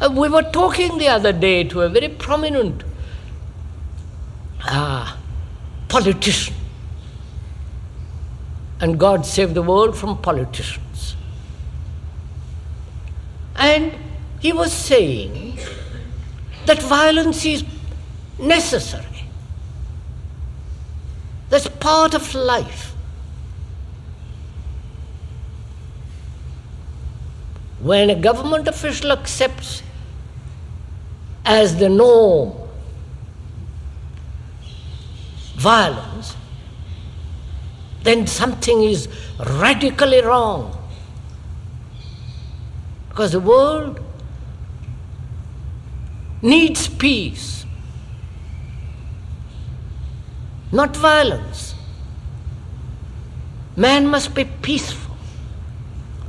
[0.00, 2.82] Uh, we were talking the other day to a very prominent
[4.64, 5.16] uh,
[5.88, 6.54] politician.
[8.80, 11.14] And God save the world from politicians.
[13.54, 13.92] And
[14.44, 15.58] he was saying
[16.66, 17.64] that violence is
[18.38, 19.24] necessary.
[21.48, 22.94] That's part of life.
[27.80, 29.82] When a government official accepts
[31.46, 32.52] as the norm
[35.54, 36.36] violence,
[38.02, 40.76] then something is radically wrong.
[43.08, 44.03] Because the world
[46.44, 47.66] needs peace,
[50.70, 51.74] not violence.
[53.76, 55.16] Man must be peaceful.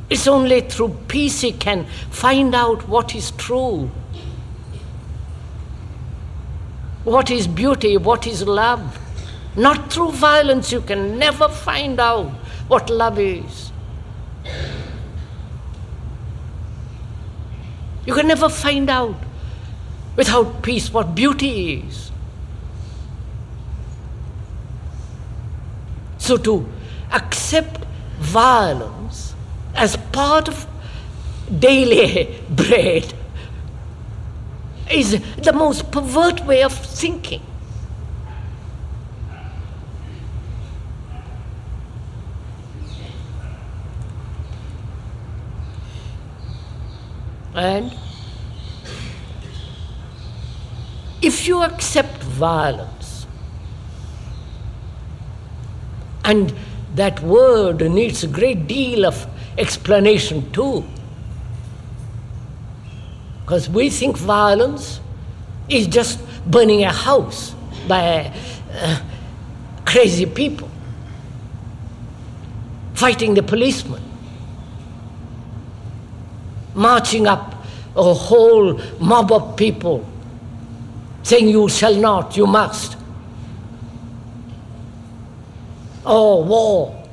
[0.10, 3.92] It's only through peace he can find out what is true.
[7.06, 9.00] what is beauty, what is love.
[9.56, 12.32] Not through violence, you can never find out
[12.68, 13.72] what love is.
[18.06, 19.16] You can never find out
[20.16, 22.12] without peace what beauty is.
[26.18, 26.68] So to
[27.12, 27.86] accept
[28.20, 29.36] violence
[29.76, 30.68] as part of
[31.60, 33.14] daily bread
[34.90, 37.42] is the most pervert way of thinking.
[47.54, 47.98] And
[51.26, 53.26] if you accept violence,
[56.24, 56.54] and
[56.94, 59.26] that word needs a great deal of
[59.58, 60.84] explanation too,
[63.42, 65.00] because we think violence
[65.68, 67.56] is just burning a house
[67.88, 68.32] by
[68.74, 69.02] uh,
[69.84, 70.70] crazy people,
[72.94, 74.04] fighting the policeman,
[76.76, 77.56] marching up
[77.96, 80.08] a whole mob of people,
[81.26, 82.98] saying, You shall not, you must.
[86.06, 87.04] Oh, war.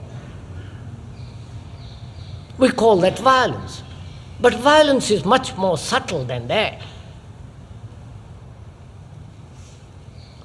[2.58, 3.82] We call that violence.
[4.38, 6.82] But violence is much more subtle than that.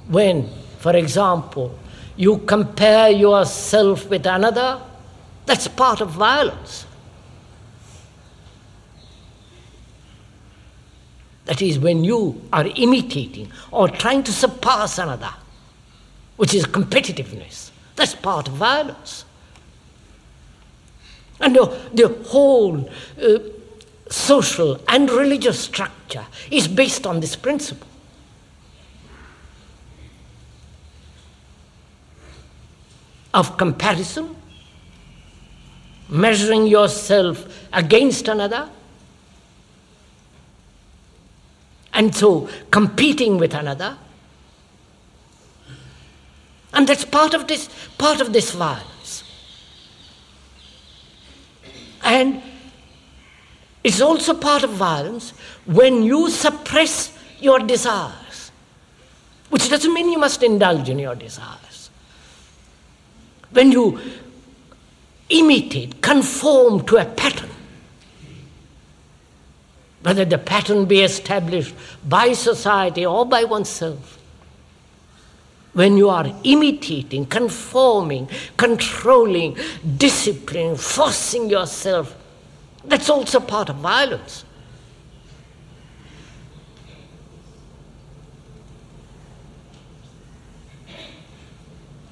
[0.07, 0.49] When,
[0.80, 1.78] for example,
[2.15, 4.82] you compare yourself with another,
[5.45, 6.87] that's part of violence.
[11.48, 15.34] That is when you are imitating or trying to surpass another,
[16.36, 17.72] which is competitiveness.
[17.95, 19.24] That's part of violence.
[21.39, 22.89] And the, the whole
[23.22, 23.39] uh,
[24.10, 27.88] social and religious structure is based on this principle.
[33.34, 34.36] Of comparison,
[36.10, 38.70] measuring yourself against another,
[41.98, 43.98] and so competing with another.
[46.72, 49.24] And that's part of this, part of this violence.
[52.04, 52.43] And
[53.84, 55.32] it's also part of violence
[55.66, 58.52] when you suppress your desires,
[59.50, 61.89] which doesn't mean you must indulge in your desires.
[63.50, 64.00] When you
[65.30, 67.50] imitate, conform to a pattern,
[70.08, 71.76] whether the pattern be established
[72.08, 74.18] by society or by oneself,
[75.74, 79.58] when you are imitating, conforming, controlling,
[79.97, 82.16] disciplining, forcing yourself,
[82.86, 84.45] that's also part of violence.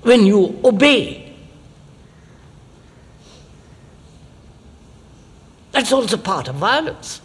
[0.01, 1.33] When you obey,
[5.71, 7.21] that's also part of violence.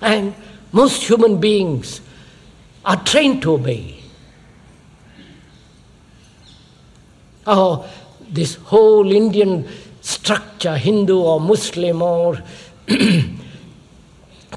[0.00, 0.34] And
[0.72, 2.00] most human beings
[2.84, 4.00] are trained to obey.
[7.46, 7.88] Oh,
[8.28, 9.66] this whole Indian
[10.00, 12.42] structure, Hindu or Muslim or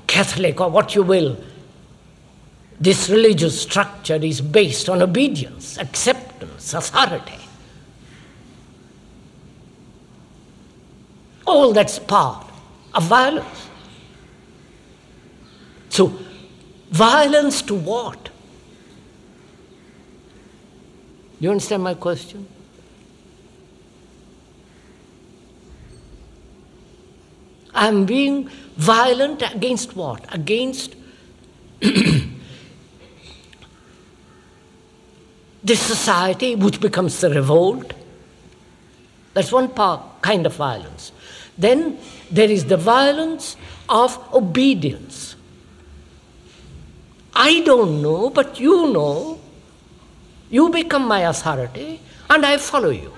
[0.08, 1.38] Catholic or what you will,
[2.80, 7.38] this religious structure is based on obedience, acceptance, authority.
[11.46, 12.46] All that's part
[12.94, 13.70] of violence.
[15.92, 16.18] So,
[16.89, 18.30] violence to what?
[21.42, 22.48] You understand my question?
[27.74, 30.34] I'm being violent against what?
[30.34, 30.96] Against
[31.82, 32.24] this
[35.82, 37.94] society which becomes the revolt.
[39.34, 41.12] That's one part, kind of violence.
[41.58, 41.98] Then
[42.30, 43.58] there is the violence
[43.89, 45.31] of obedience.
[47.34, 49.40] I don't know, but you know.
[50.50, 53.14] You become my authority, and I follow you.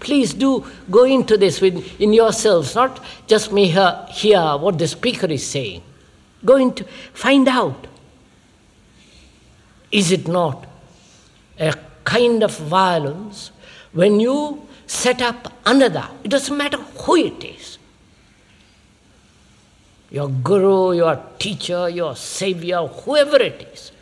[0.00, 4.86] Please do go into this with, in yourselves, not just me hear, hear what the
[4.86, 5.82] speaker is saying.
[6.44, 7.86] Go into, find out.
[9.90, 10.66] Is it not
[11.58, 11.74] a
[12.04, 13.50] kind of violence
[13.92, 16.06] when you set up another?
[16.22, 17.78] It doesn't matter who it is
[20.12, 23.92] your guru, your teacher, your savior, whoever it is,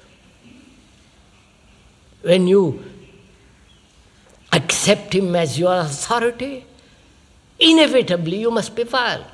[2.22, 2.82] when you
[4.52, 6.66] accept him as your authority,
[7.60, 9.28] inevitably you must be violent.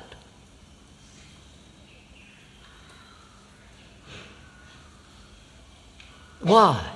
[6.41, 6.91] Why?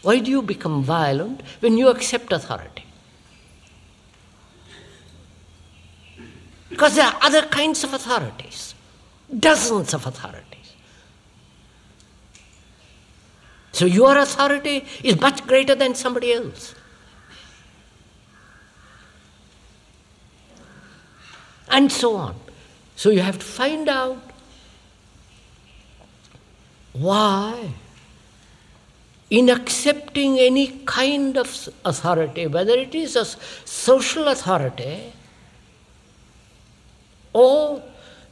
[0.00, 2.86] Why do you become violent when you accept authority?
[6.70, 8.69] Because there are other kinds of authorities,
[9.38, 10.74] dozens of authorities.
[13.72, 16.74] So your authority is much greater than somebody else.
[21.68, 22.34] And so on.
[22.96, 24.20] So you have to find out
[26.92, 27.70] why,
[29.30, 35.12] in accepting any kind of authority, whether it is a social authority
[37.32, 37.82] or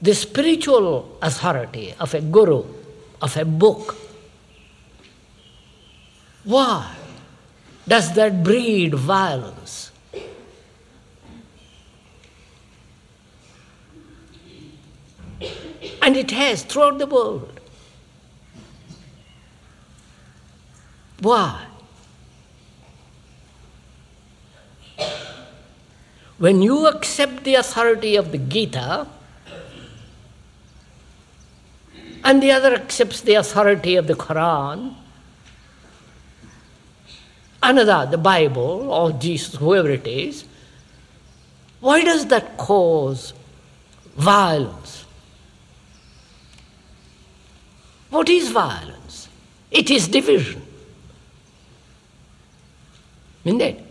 [0.01, 2.64] the spiritual authority of a guru,
[3.20, 3.96] of a book.
[6.44, 6.94] Why
[7.86, 9.90] does that breed violence?
[16.01, 17.61] And it has throughout the world.
[21.20, 21.66] Why?
[26.38, 29.09] When you accept the authority of the Gita,
[32.25, 34.95] and the other accepts the authority of the Quran,
[37.62, 40.45] another, the Bible, or Jesus, whoever it is,
[41.81, 43.33] why does that cause
[44.16, 45.05] violence?
[48.11, 49.29] What is violence?
[49.71, 50.62] It is division.
[53.45, 53.85] Isn't it?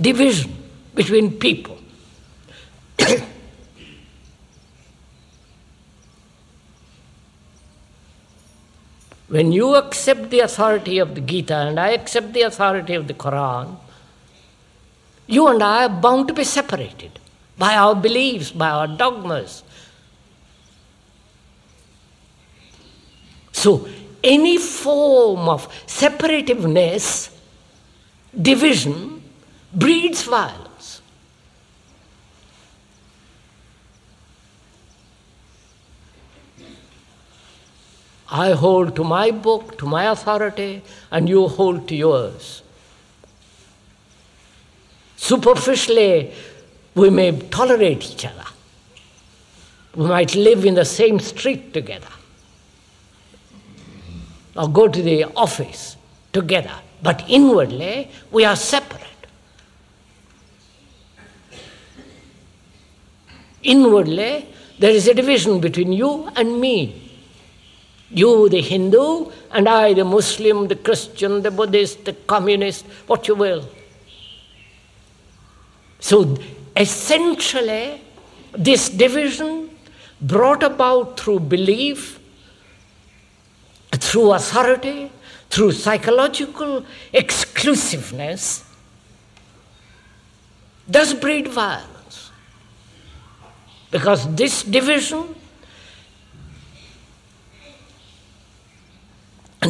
[0.00, 0.54] Division
[0.94, 1.78] between people.
[9.28, 13.14] When you accept the authority of the Gita and I accept the authority of the
[13.14, 13.76] Quran,
[15.26, 17.18] you and I are bound to be separated
[17.58, 19.64] by our beliefs, by our dogmas.
[23.50, 23.88] So,
[24.22, 27.36] any form of separativeness,
[28.40, 29.22] division,
[29.72, 30.65] breeds violence.
[38.30, 42.62] I hold to my book, to my authority, and you hold to yours.
[45.16, 46.32] Superficially,
[46.94, 48.44] we may tolerate each other.
[49.94, 52.08] We might live in the same street together
[54.56, 55.96] or go to the office
[56.32, 59.02] together, but inwardly we are separate.
[63.62, 64.46] Inwardly,
[64.78, 67.05] there is a division between you and me.
[68.10, 73.34] You, the Hindu, and I, the Muslim, the Christian, the Buddhist, the communist, what you
[73.34, 73.68] will.
[75.98, 76.38] So,
[76.76, 78.00] essentially,
[78.52, 79.70] this division
[80.20, 82.20] brought about through belief,
[83.92, 85.10] through authority,
[85.50, 88.64] through psychological exclusiveness,
[90.88, 92.30] does breed violence.
[93.90, 95.34] Because this division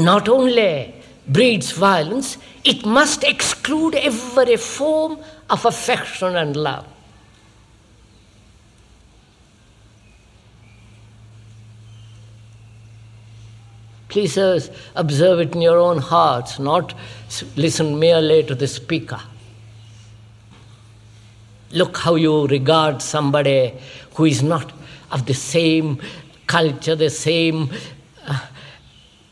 [0.04, 0.94] not only
[1.28, 5.18] breeds violence, it must exclude every form
[5.50, 6.86] of affection and love.
[14.08, 14.38] Please
[14.94, 16.94] observe it in your own hearts, not
[17.56, 19.20] listen merely to the speaker.
[21.72, 23.74] Look how you regard somebody
[24.14, 24.72] who is not
[25.10, 26.00] of the same
[26.46, 27.70] culture, the same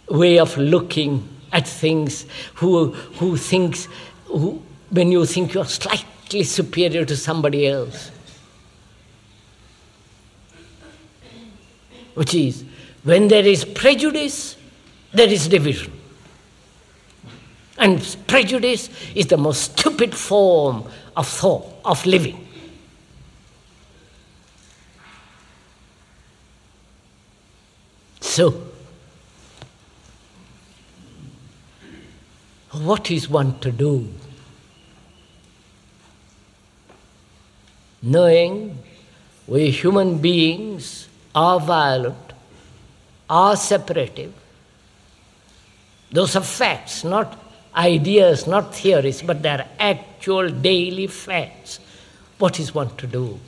[0.08, 3.88] way of looking at things, who, who thinks,
[4.26, 8.10] who, when you think you're slightly superior to somebody else.
[12.14, 12.64] Which is,
[13.02, 14.56] when there is prejudice,
[15.12, 15.92] there is division.
[17.78, 20.84] And prejudice is the most stupid form
[21.16, 22.46] of thought, of living.
[28.20, 28.73] So,
[32.82, 34.08] what is one to do?
[38.02, 38.78] Knowing
[39.46, 42.32] we human beings are violent,
[43.30, 44.32] are separative,
[46.10, 47.38] those are facts, not
[47.74, 51.80] ideas, not theories, but they're actual daily facts.
[52.38, 53.40] What is one to do?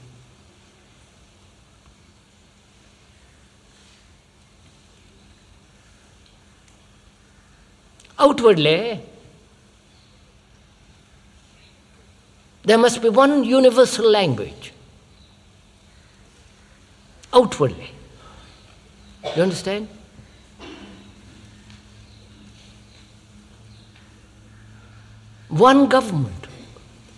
[8.18, 9.00] Outwardly,
[12.66, 14.72] there must be one universal language.
[17.32, 17.90] Outwardly.
[19.34, 19.88] You understand?
[25.48, 26.46] one government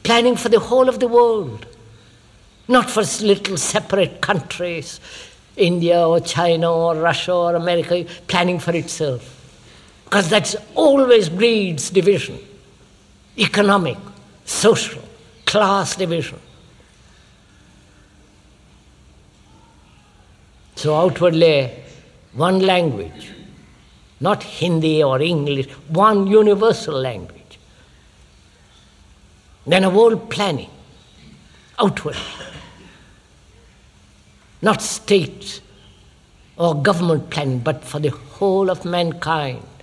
[0.03, 1.67] planning for the whole of the world,
[2.67, 5.01] not for little separate countries,
[5.57, 9.35] India or China or Russia or America, planning for itself.
[10.05, 12.39] Because that always breeds division
[13.37, 13.97] economic,
[14.45, 15.03] social,
[15.49, 16.39] class division.
[20.77, 21.73] So, outwardly,
[22.35, 23.33] one language,
[24.21, 27.59] not Hindi or English, one universal language.
[29.67, 30.71] Then a world planning
[31.79, 32.17] outward,
[34.61, 35.61] not state
[36.59, 39.78] or government planning, but for the whole of mankind.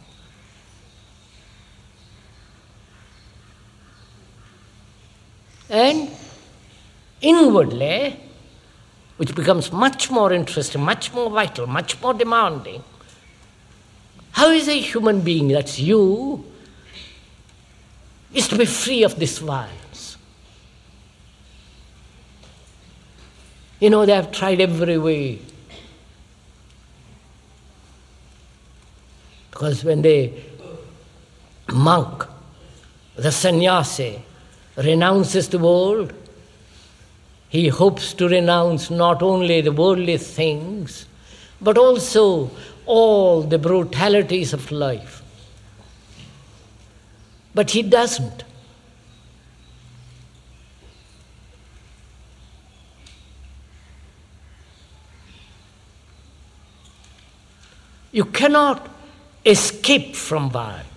[5.70, 6.10] And
[7.22, 8.20] inwardly,
[9.18, 12.84] which becomes much more interesting, much more vital, much more demanding,
[14.32, 16.44] how is a human being, that's you,
[18.34, 20.18] is to be free of this violence.
[23.80, 25.40] You know, they have tried every way.
[29.52, 30.34] Because when the
[31.72, 32.26] monk,
[33.16, 34.22] the sannyasi,
[34.78, 36.14] renounces the world,
[37.50, 41.06] he hopes to renounce not only the worldly things,
[41.62, 42.52] but also
[42.86, 45.24] all the brutalities of life.
[47.54, 48.44] But he doesn't.
[58.12, 58.88] You cannot
[59.46, 60.95] escape from violence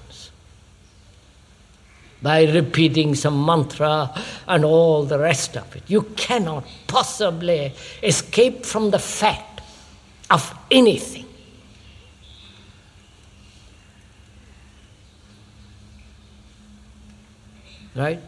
[2.21, 4.13] by repeating some mantra
[4.47, 5.83] and all the rest of it.
[5.87, 9.61] You cannot possibly escape from the fact
[10.31, 11.27] of anything.
[17.95, 18.21] Right?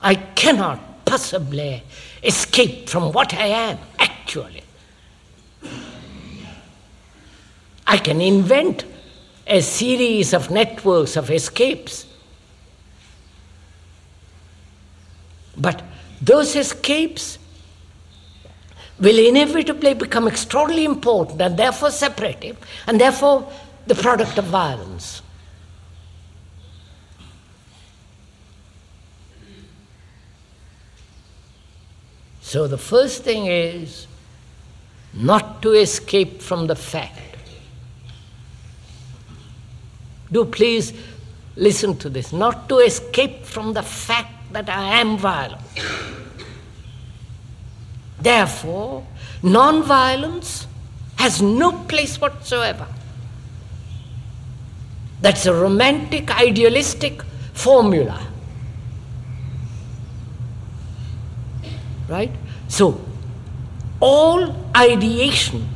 [0.00, 1.82] I cannot possibly
[2.22, 4.62] escape from what I am, actually.
[7.86, 8.84] I can invent
[9.48, 12.06] a series of networks of escapes.
[15.56, 15.82] But
[16.20, 17.38] those escapes
[19.00, 23.50] will inevitably become extraordinarily important and therefore separative and therefore
[23.86, 25.22] the product of violence.
[32.42, 34.06] So the first thing is
[35.12, 37.27] not to escape from the fact.
[40.30, 40.92] Do please
[41.56, 42.32] listen to this.
[42.32, 45.62] Not to escape from the fact that I am violent.
[48.20, 49.06] Therefore,
[49.42, 50.66] non violence
[51.16, 52.86] has no place whatsoever.
[55.20, 57.22] That's a romantic, idealistic
[57.52, 58.24] formula.
[62.08, 62.30] Right?
[62.68, 63.00] So,
[64.00, 65.68] all ideation,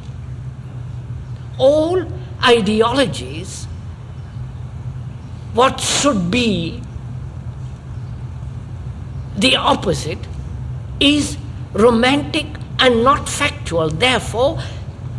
[1.58, 2.04] all
[2.42, 3.66] ideologies,
[5.54, 6.80] what should be
[9.36, 10.18] the opposite
[11.00, 11.36] is
[11.72, 12.46] romantic
[12.78, 13.88] and not factual.
[13.90, 14.58] Therefore,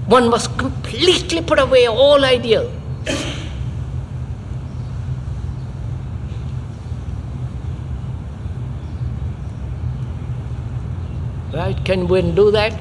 [0.07, 2.71] one must completely put away all ideal.
[11.53, 11.77] Right?
[11.85, 12.79] Can one do that?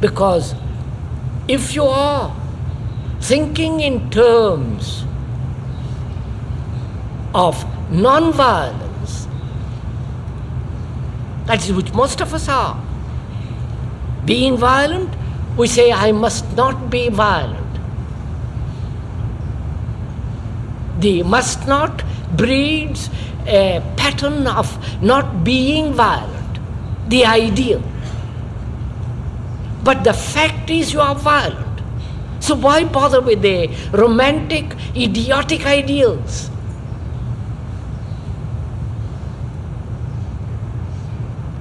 [0.00, 0.54] Because
[1.46, 2.34] if you are
[3.24, 5.04] thinking in terms
[7.34, 9.26] of non-violence,
[11.46, 12.78] that is which most of us are.
[14.24, 15.10] Being violent,
[15.56, 17.60] we say, I must not be violent.
[21.00, 22.04] The must not
[22.36, 23.10] breeds
[23.46, 26.58] a pattern of not being violent,
[27.08, 27.82] the ideal.
[29.82, 31.73] But the fact is, you are violent.
[32.44, 36.50] So, why bother with the romantic, idiotic ideals?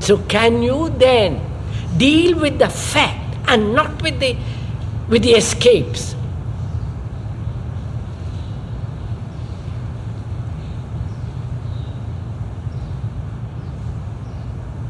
[0.01, 1.39] So, can you then
[1.95, 4.36] deal with the fact and not with the,
[5.07, 6.15] with the escapes?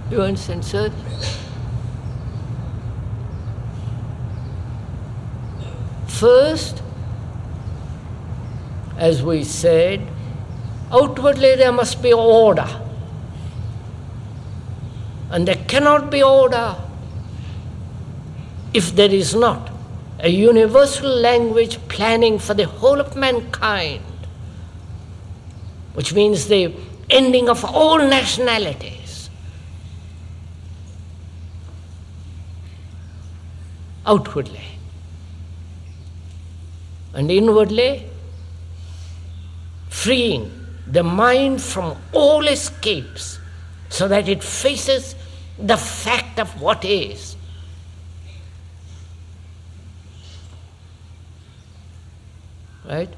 [0.09, 0.91] You understand, sir?
[6.23, 6.81] First,
[8.95, 10.07] as we said,
[10.89, 12.69] outwardly there must be order.
[15.31, 16.77] And there cannot be order
[18.73, 19.69] if there is not
[20.19, 24.01] a universal language planning for the whole of mankind,
[25.93, 26.73] which means the
[27.09, 29.29] ending of all nationalities.
[34.05, 34.72] outwardly
[37.13, 38.07] and inwardly
[39.89, 40.51] freeing
[40.87, 43.39] the mind from all escapes
[43.89, 45.15] so that it faces
[45.57, 47.35] the fact of what is.
[52.85, 53.09] Right?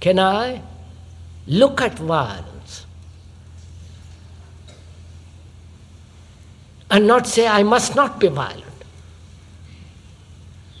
[0.00, 0.62] Can I
[1.46, 2.86] look at violence
[6.90, 8.64] and not say, I must not be violent,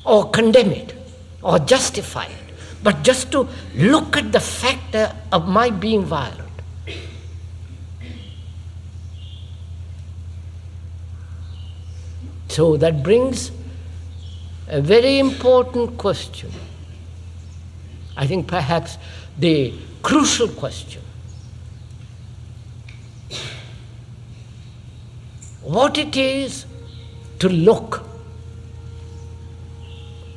[0.06, 0.94] or condemn it,
[1.42, 4.94] or justify it, but just to look at the fact
[5.32, 6.42] of my being violent.
[12.48, 13.50] So that brings
[14.68, 16.50] a very important question.
[18.16, 18.96] I think perhaps
[19.38, 21.02] the crucial question.
[25.66, 26.64] what it is
[27.40, 28.02] to look,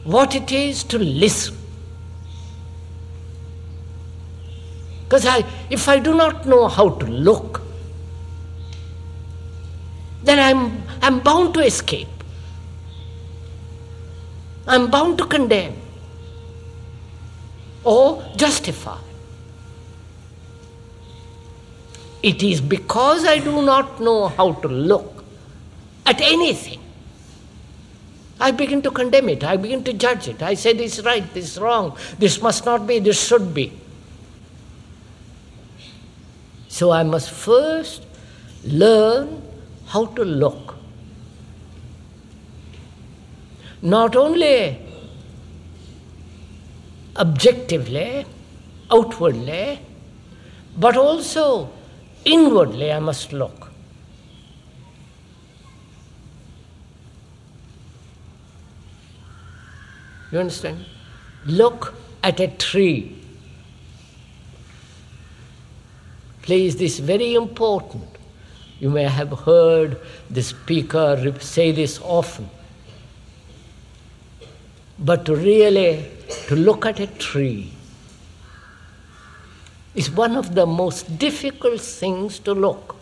[0.04, 1.56] what it is to listen.
[5.04, 7.62] Because I, if I do not know how to look,
[10.24, 12.08] then I'm, I'm bound to escape.
[14.68, 15.76] I'm bound to condemn
[17.84, 19.00] or justify.
[22.22, 25.24] It is because I do not know how to look
[26.06, 26.79] at anything,
[28.40, 29.44] I begin to condemn it.
[29.44, 30.42] I begin to judge it.
[30.42, 33.74] I say this is right, this is wrong, this must not be, this should be.
[36.70, 38.06] So I must first
[38.64, 39.42] learn
[39.88, 40.76] how to look.
[43.82, 44.78] Not only
[47.18, 48.26] objectively,
[48.92, 49.80] outwardly,
[50.78, 51.70] but also
[52.24, 53.69] inwardly I must look.
[60.32, 60.86] You understand?
[61.46, 63.16] Look at a tree.
[66.42, 68.08] Please, this is very important.
[68.80, 70.00] You may have heard
[70.30, 72.50] the speaker say this often.
[74.98, 76.06] But to really
[76.48, 77.72] to look at a tree
[79.96, 82.96] is one of the most difficult things to look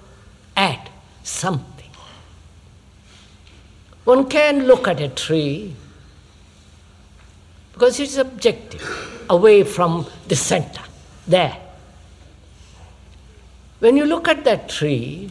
[0.56, 0.90] at
[1.24, 1.90] something.
[4.04, 5.76] One can look at a tree
[7.78, 10.82] because it's objective, away from the center,
[11.28, 11.56] there.
[13.78, 15.30] When you look at that tree,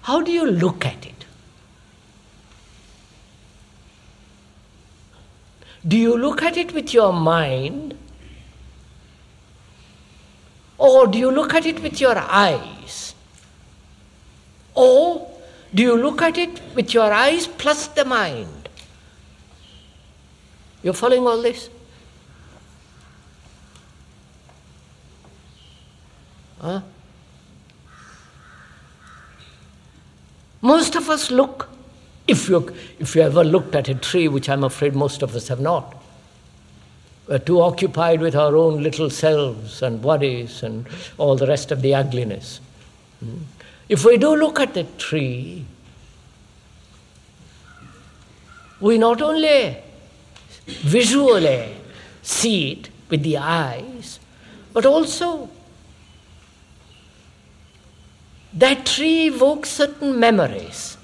[0.00, 1.26] how do you look at it?
[5.86, 7.94] Do you look at it with your mind?
[10.78, 13.14] Or do you look at it with your eyes?
[14.74, 15.30] Or
[15.74, 18.61] do you look at it with your eyes plus the mind?
[20.82, 21.70] You're following all this?
[26.60, 26.80] Huh?
[30.60, 31.68] Most of us look,
[32.28, 35.48] if you, if you ever looked at a tree, which I'm afraid most of us
[35.48, 36.00] have not,
[37.28, 40.86] we're too occupied with our own little selves and bodies and
[41.18, 42.60] all the rest of the ugliness.
[43.20, 43.38] Hmm?
[43.88, 45.64] If we do look at the tree,
[48.80, 49.78] we not only
[50.66, 51.76] visually
[52.22, 54.20] see it with the eyes,
[54.72, 55.50] but also
[58.52, 60.96] that tree evokes certain memories,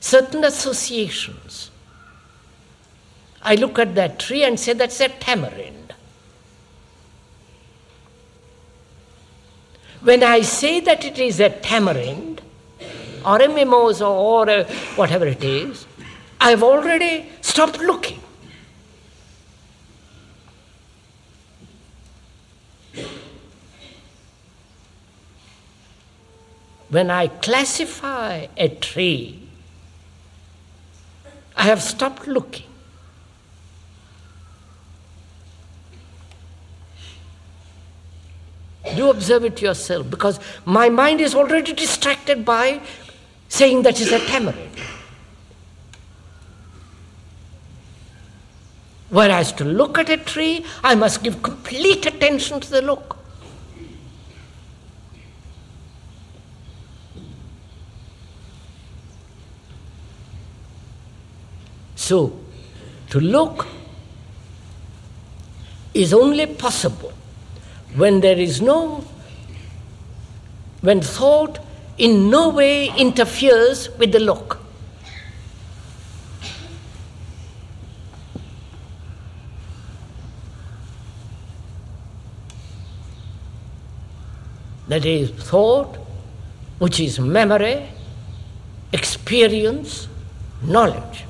[0.00, 1.70] certain associations.
[3.42, 5.94] I look at that tree and say that's a tamarind.
[10.00, 12.42] When I say that it is a tamarind,
[13.24, 14.64] or a mimosa, or a
[14.96, 15.86] whatever it is,
[16.40, 18.20] I've already stopped looking.
[26.94, 29.40] When I classify a tree,
[31.56, 32.66] I have stopped looking.
[38.94, 42.80] Do observe it yourself because my mind is already distracted by
[43.48, 44.70] saying that is a tamarind.
[49.10, 53.13] Whereas to look at a tree, I must give complete attention to the look.
[62.04, 62.38] So,
[63.08, 63.66] to look
[65.94, 67.14] is only possible
[67.96, 69.02] when there is no,
[70.82, 71.60] when thought
[71.96, 74.58] in no way interferes with the look.
[84.88, 85.96] That is thought,
[86.78, 87.88] which is memory,
[88.92, 90.06] experience,
[90.62, 91.24] knowledge.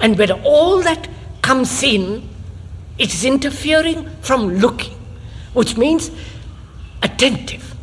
[0.00, 1.08] And when all that
[1.42, 2.28] comes in,
[2.98, 4.96] it is interfering from looking,
[5.54, 6.10] which means
[7.02, 7.74] attentive.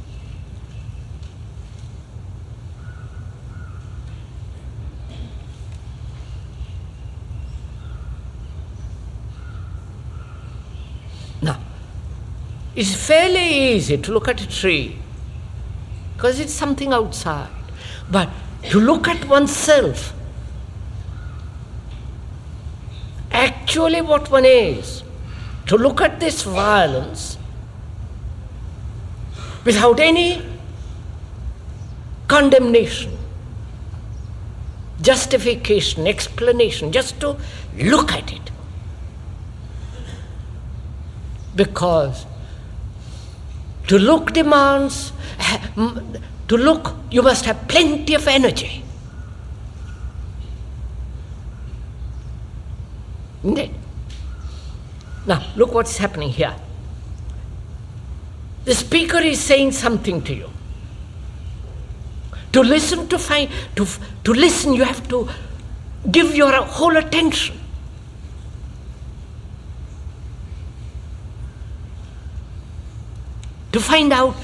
[11.41, 11.59] Now,
[12.76, 14.97] it's fairly easy to look at a tree
[16.16, 17.49] because it's something outside.
[18.09, 18.30] But
[18.70, 20.14] to look at oneself
[23.76, 25.03] actually what one is,
[25.65, 27.38] to look at this violence
[29.65, 30.41] without any
[32.30, 33.17] condemnation,
[35.01, 37.36] justification, explanation, just to
[37.78, 38.49] look at it.
[41.53, 42.26] Because
[43.88, 45.11] to look demands,
[46.47, 48.84] to look, you must have plenty of energy.
[53.45, 53.71] Isn't it?
[55.27, 56.55] Now, look what's happening here.
[58.63, 60.49] The speaker is saying something to you.
[62.53, 63.85] To listen, to find, to,
[64.23, 65.29] to listen, you have to
[66.09, 67.59] give your whole attention.
[73.73, 74.35] To find out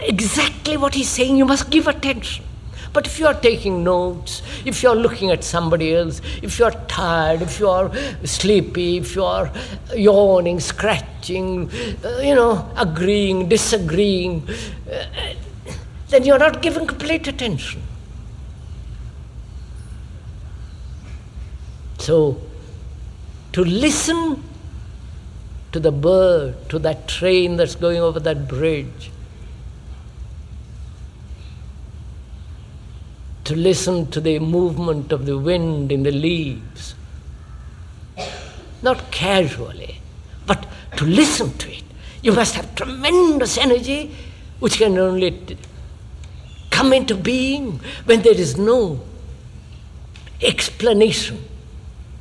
[0.00, 2.44] exactly what he's saying, you must give attention.
[2.94, 6.64] But if you are taking notes, if you are looking at somebody else, if you
[6.64, 7.90] are tired, if you are
[8.22, 9.50] sleepy, if you are
[9.96, 11.68] yawning, scratching,
[12.04, 14.48] uh, you know, agreeing, disagreeing,
[14.90, 15.04] uh,
[16.08, 17.82] then you're not giving complete attention.
[21.98, 22.40] So,
[23.54, 24.44] to listen
[25.72, 29.10] to the bird, to that train that's going over that bridge,
[33.44, 36.94] to listen to the movement of the wind in the leaves,
[38.82, 40.00] not casually,
[40.46, 40.66] but
[40.96, 41.84] to listen to it.
[42.22, 44.14] You must have tremendous energy
[44.60, 45.58] which can only
[46.70, 49.00] come into being when there is no
[50.40, 51.44] explanation.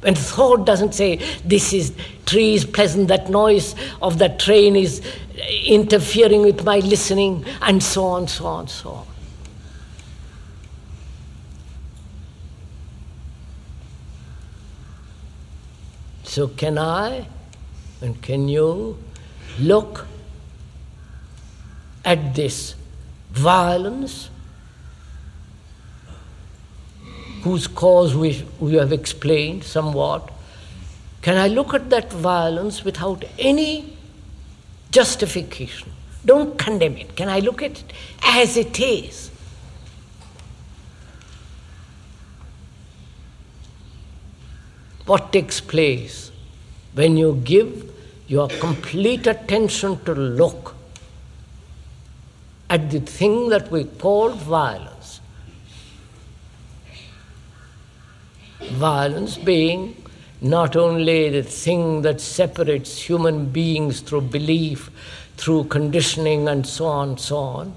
[0.02, 1.16] When thought doesn't say,
[1.46, 1.94] this is
[2.26, 5.02] tree is pleasant, that noise of that train is
[5.66, 9.08] interfering with my listening, and so on, so on, so on.
[16.34, 17.28] So, can I
[18.02, 18.98] and can you
[19.60, 20.08] look
[22.04, 22.74] at this
[23.30, 24.32] violence
[27.44, 30.32] whose cause we, we have explained somewhat,
[31.22, 33.96] can I look at that violence without any
[34.90, 35.92] justification?
[36.26, 37.16] Don't condemn it.
[37.16, 39.30] Can I look at it as it is?
[45.06, 46.32] What takes place
[46.94, 47.92] when you give
[48.28, 50.76] your complete attention to look
[52.70, 55.20] at the thing that we call violence?
[58.62, 59.96] Violence being
[60.40, 64.90] not only the thing that separates human beings through belief,
[65.36, 67.76] through conditioning, and so on, so on,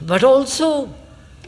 [0.00, 0.92] but also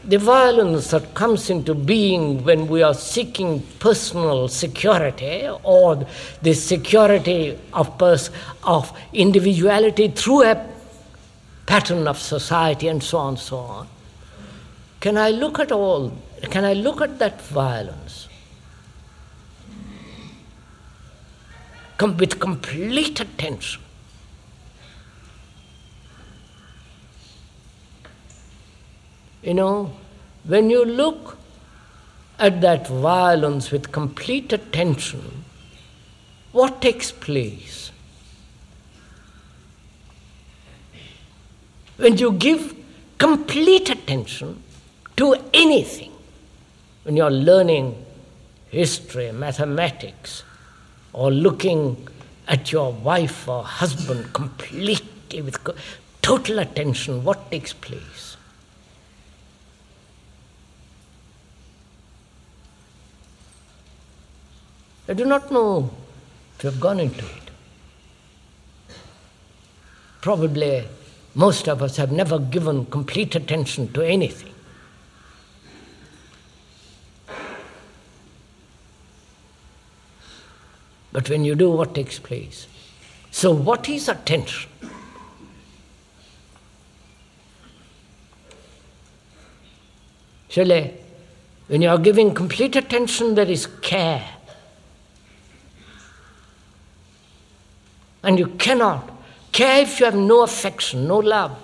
[0.07, 6.05] the violence that comes into being when we are seeking personal security or
[6.41, 8.29] the security of, pers-
[8.63, 10.69] of individuality through a
[11.65, 13.87] pattern of society and so on, and so on.
[14.99, 16.11] Can I look at all
[16.49, 18.27] can I look at that violence
[21.97, 23.81] come with complete attention?
[29.45, 29.91] You know,
[30.45, 31.37] when you look
[32.39, 35.45] at that violence with complete attention,
[36.51, 37.91] what takes place?
[41.97, 42.75] When you give
[43.19, 44.63] complete attention
[45.17, 46.11] to anything,
[47.03, 48.03] when you're learning
[48.71, 50.43] history, mathematics,
[51.13, 52.07] or looking
[52.47, 55.55] at your wife or husband completely with
[56.23, 58.34] total attention, what takes place?
[65.07, 65.91] I do not know
[66.57, 67.51] if you have gone into it.
[70.21, 70.87] Probably
[71.35, 74.53] most of us have never given complete attention to anything.
[81.11, 82.67] But when you do, what takes place?
[83.31, 84.69] So, what is attention?
[90.49, 90.93] Surely,
[91.67, 94.34] when you are giving complete attention, there is care.
[98.25, 99.07] And you cannot
[99.51, 101.55] care if you have no affection, no love.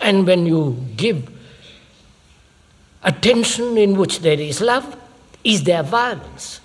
[0.00, 1.30] And when you give
[3.02, 4.96] attention in which there is love,
[5.44, 6.60] is there violence?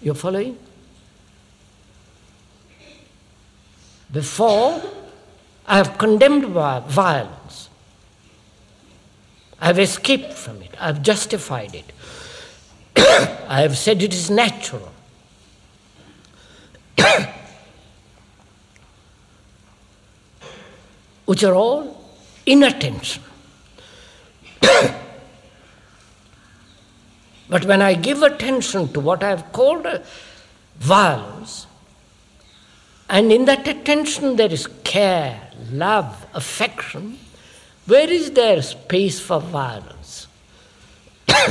[0.00, 0.56] You're following?
[4.12, 4.80] Before,
[5.66, 7.67] I have condemned violence.
[9.60, 10.74] I have escaped from it.
[10.78, 11.92] I have justified it.
[13.48, 14.92] I have said it is natural.
[21.24, 22.04] Which are all
[22.46, 23.22] inattention.
[27.48, 29.86] but when I give attention to what I have called
[30.78, 31.66] violence,
[33.10, 37.18] and in that attention there is care, love, affection,
[37.88, 40.26] where is there space for violence?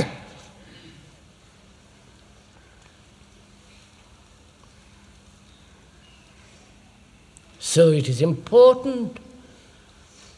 [7.59, 9.17] so it is important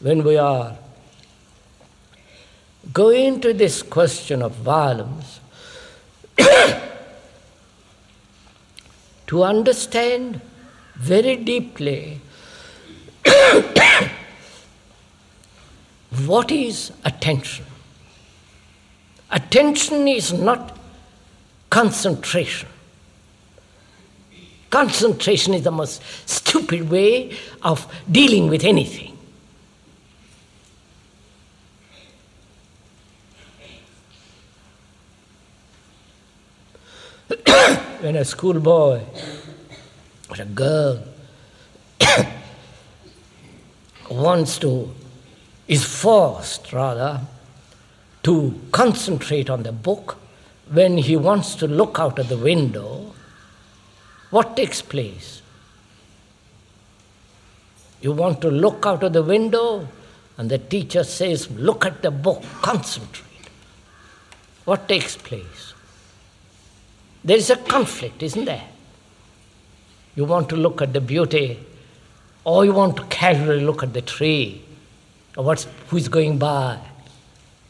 [0.00, 0.78] when we are
[2.94, 5.40] going to this question of violence
[9.26, 10.40] to understand
[10.96, 12.22] very deeply
[16.26, 17.64] what is attention.
[19.30, 20.76] Attention is not
[21.70, 22.68] concentration.
[24.70, 29.16] Concentration is the most stupid way of dealing with anything.
[38.00, 39.00] when a schoolboy
[40.30, 41.02] or a girl
[44.10, 44.92] wants to,
[45.70, 47.20] is forced rather,
[48.24, 50.18] to concentrate on the book,
[50.72, 53.12] when he wants to look out of the window,
[54.30, 55.42] what takes place?
[58.00, 59.86] You want to look out of the window,
[60.36, 63.26] and the teacher says, Look at the book, concentrate.
[64.64, 65.74] What takes place?
[67.22, 68.66] There is a conflict, isn't there?
[70.16, 71.60] You want to look at the beauty,
[72.42, 74.64] or you want to casually look at the tree,
[75.36, 76.78] or what's, who's going by,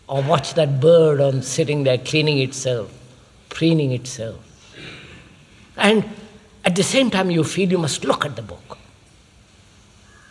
[0.09, 2.93] or watch that bird on sitting there cleaning itself,
[3.49, 4.39] preening itself.
[5.77, 6.05] And
[6.65, 8.79] at the same time, you feel you must look at the book.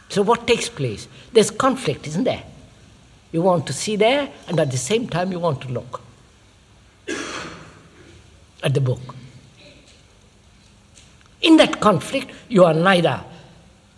[0.09, 1.07] So, what takes place?
[1.32, 2.43] There's conflict, isn't there?
[3.32, 6.01] You want to see there, and at the same time, you want to look
[8.63, 9.15] at the book.
[11.41, 13.23] In that conflict, you are neither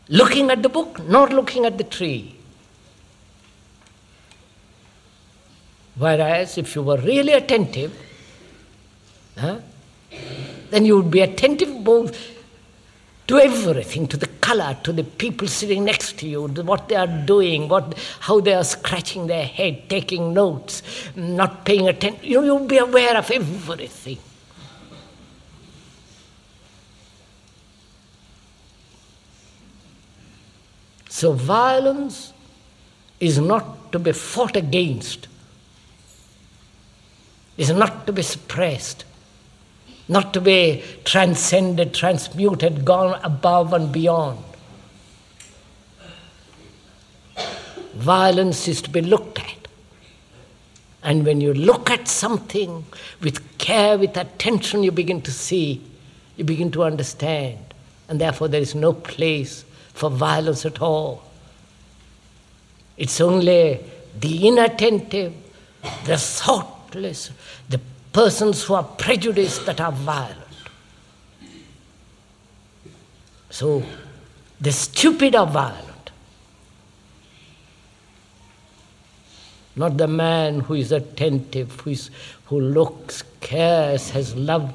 [0.09, 2.35] looking at the book nor looking at the tree.
[6.01, 7.95] Whereas, if you were really attentive,
[9.37, 9.59] huh,
[10.71, 12.17] then you would be attentive both
[13.27, 17.05] to everything, to the color, to the people sitting next to you, what they are
[17.05, 20.81] doing, what, how they are scratching their head, taking notes,
[21.15, 22.23] not paying attention.
[22.23, 24.17] You know, you'll be aware of everything.
[31.09, 32.33] So, violence
[33.19, 35.27] is not to be fought against,
[37.61, 39.05] is not to be suppressed,
[40.07, 44.43] not to be transcended, transmuted, gone above and beyond.
[47.93, 49.67] Violence is to be looked at.
[51.03, 52.83] And when you look at something
[53.21, 55.81] with care, with attention, you begin to see,
[56.37, 57.59] you begin to understand.
[58.09, 61.23] And therefore, there is no place for violence at all.
[62.97, 63.79] It's only
[64.19, 65.33] the inattentive,
[66.05, 67.29] the thoughtless,
[68.13, 70.37] persons who are prejudiced that are violent.
[73.49, 73.83] So,
[74.59, 76.11] the stupid are violent.
[79.75, 82.09] Not the man who is attentive, who, is,
[82.45, 84.73] who looks, cares, has love.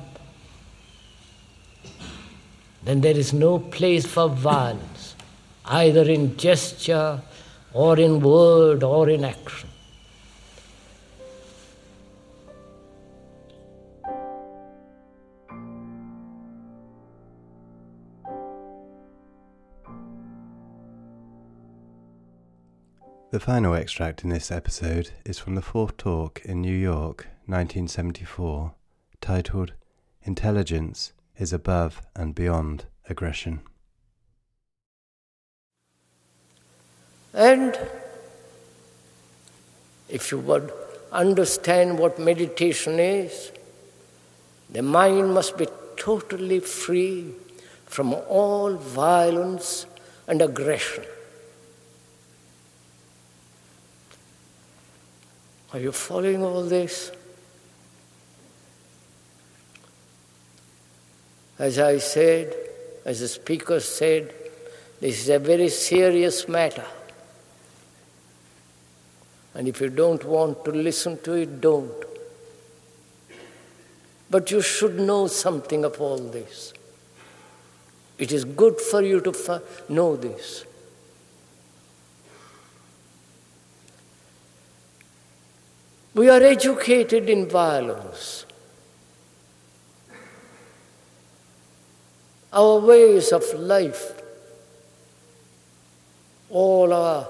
[2.85, 5.15] Then there is no place for violence
[5.65, 7.21] either in gesture
[7.73, 9.69] or in word or in action.
[23.37, 28.73] The final extract in this episode is from the fourth talk in New York, 1974,
[29.21, 29.75] titled
[30.23, 33.61] Intelligence is Above and Beyond Aggression.
[37.35, 37.79] And
[40.09, 40.73] if you would
[41.13, 43.53] understand what meditation is,
[44.71, 45.67] the mind must be
[45.99, 47.35] totally free
[47.85, 49.85] from all violence
[50.27, 51.05] and aggression.
[55.73, 57.11] Are you following all this?
[61.59, 62.55] As I said,
[63.05, 64.33] as the speaker said,
[65.01, 66.85] this is a very serious matter.
[69.55, 72.05] And if you don't want to listen to it, don't.
[74.31, 76.75] But you should know something of all this.
[78.19, 80.66] It is good for you to know this.
[86.17, 88.47] We are educated in violence.
[92.55, 94.15] Our ways of life,
[96.49, 97.29] all our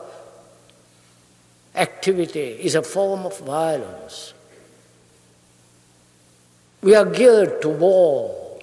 [1.75, 4.35] activity is a form of violence.
[6.81, 8.61] We are geared to war.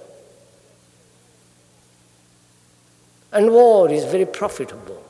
[3.34, 5.04] And war is very profitable.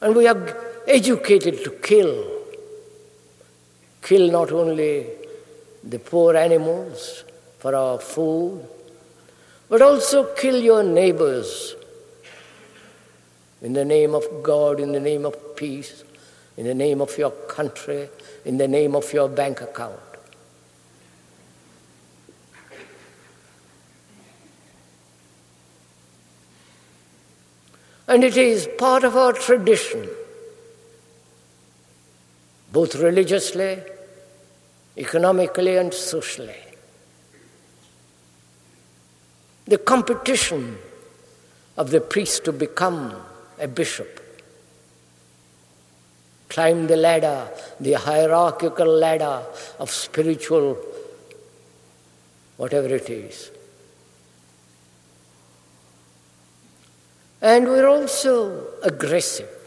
[0.00, 0.34] And we are
[0.88, 2.24] educated to kill.
[4.02, 5.06] Kill not only
[5.84, 7.24] the poor animals
[7.58, 8.66] for our food,
[9.68, 11.74] but also kill your neighbors
[13.60, 16.04] in the name of God, in the name of peace,
[16.56, 18.08] in the name of your country,
[18.44, 20.00] in the name of your bank account.
[28.06, 30.08] And it is part of our tradition,
[32.78, 33.82] both religiously,
[34.96, 36.60] economically, and socially.
[39.64, 40.78] The competition
[41.76, 43.16] of the priest to become
[43.58, 44.20] a bishop,
[46.48, 47.48] climb the ladder,
[47.80, 49.42] the hierarchical ladder
[49.80, 50.78] of spiritual,
[52.58, 53.50] whatever it is.
[57.42, 59.57] And we're also aggressive.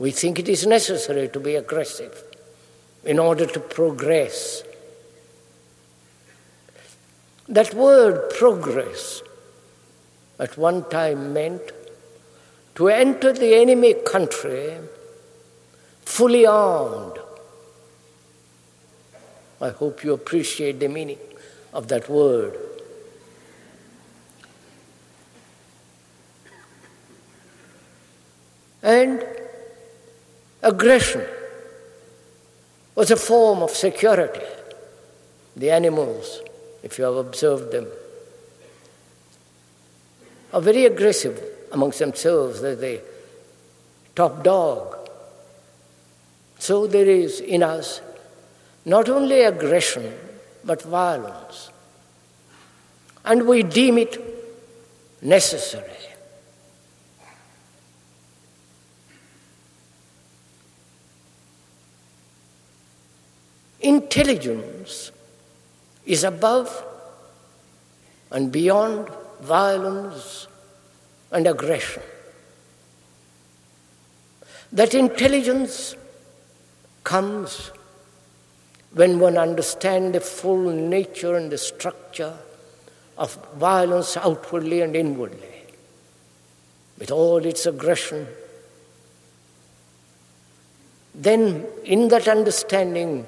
[0.00, 2.24] We think it is necessary to be aggressive
[3.04, 4.62] in order to progress.
[7.46, 9.22] That word progress
[10.38, 11.60] at one time meant
[12.76, 14.78] to enter the enemy country
[16.06, 17.18] fully armed.
[19.60, 21.18] I hope you appreciate the meaning
[21.74, 22.56] of that word.
[28.82, 29.22] And
[30.62, 31.26] aggression
[32.94, 34.46] was a form of security.
[35.56, 36.40] The animals,
[36.82, 37.86] if you have observed them,
[40.52, 41.42] are very aggressive
[41.72, 42.60] amongst themselves.
[42.60, 43.00] They're the
[44.14, 44.96] top dog.
[46.58, 48.00] So there is in us
[48.84, 50.12] not only aggression,
[50.64, 51.70] but violence.
[53.24, 54.18] And we deem it
[55.22, 55.99] necessary.
[63.80, 65.10] Intelligence
[66.04, 66.84] is above
[68.30, 69.08] and beyond
[69.40, 70.46] violence
[71.32, 72.02] and aggression.
[74.72, 75.96] That intelligence
[77.04, 77.70] comes
[78.92, 82.36] when one understands the full nature and the structure
[83.16, 85.64] of violence outwardly and inwardly,
[86.98, 88.26] with all its aggression.
[91.14, 93.26] Then, in that understanding,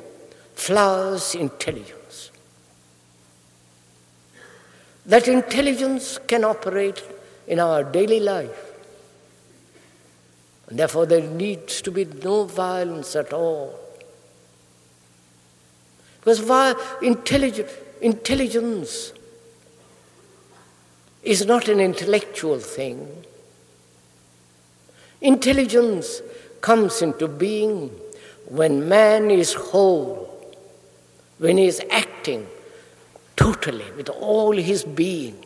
[0.54, 2.30] flowers intelligence.
[5.06, 7.02] That intelligence can operate
[7.46, 8.72] in our daily life.
[10.68, 13.78] And therefore, there needs to be no violence at all.
[16.20, 19.12] Because intelligence, intelligence
[21.22, 23.24] is not an intellectual thing.
[25.20, 26.22] Intelligence
[26.60, 27.88] comes into being
[28.48, 30.31] when man is whole
[31.42, 32.46] when he is acting
[33.34, 35.44] totally with all his being,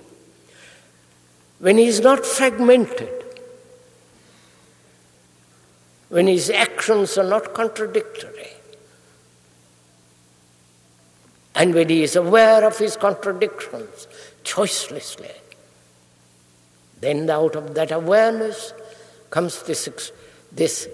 [1.59, 3.25] when he is not fragmented,
[6.11, 8.51] when his actions are not contradictory,
[11.55, 14.07] and when he is aware of his contradictions
[14.45, 15.33] choicelessly,
[17.01, 18.75] then out of that awareness
[19.31, 20.13] comes this,
[20.53, 20.89] this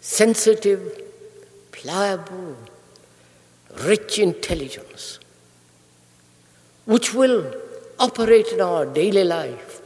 [0.00, 1.02] sensitive,
[1.72, 2.56] pliable,
[3.78, 5.18] rich intelligence,
[6.84, 7.54] which will
[7.98, 9.82] operate in our daily life,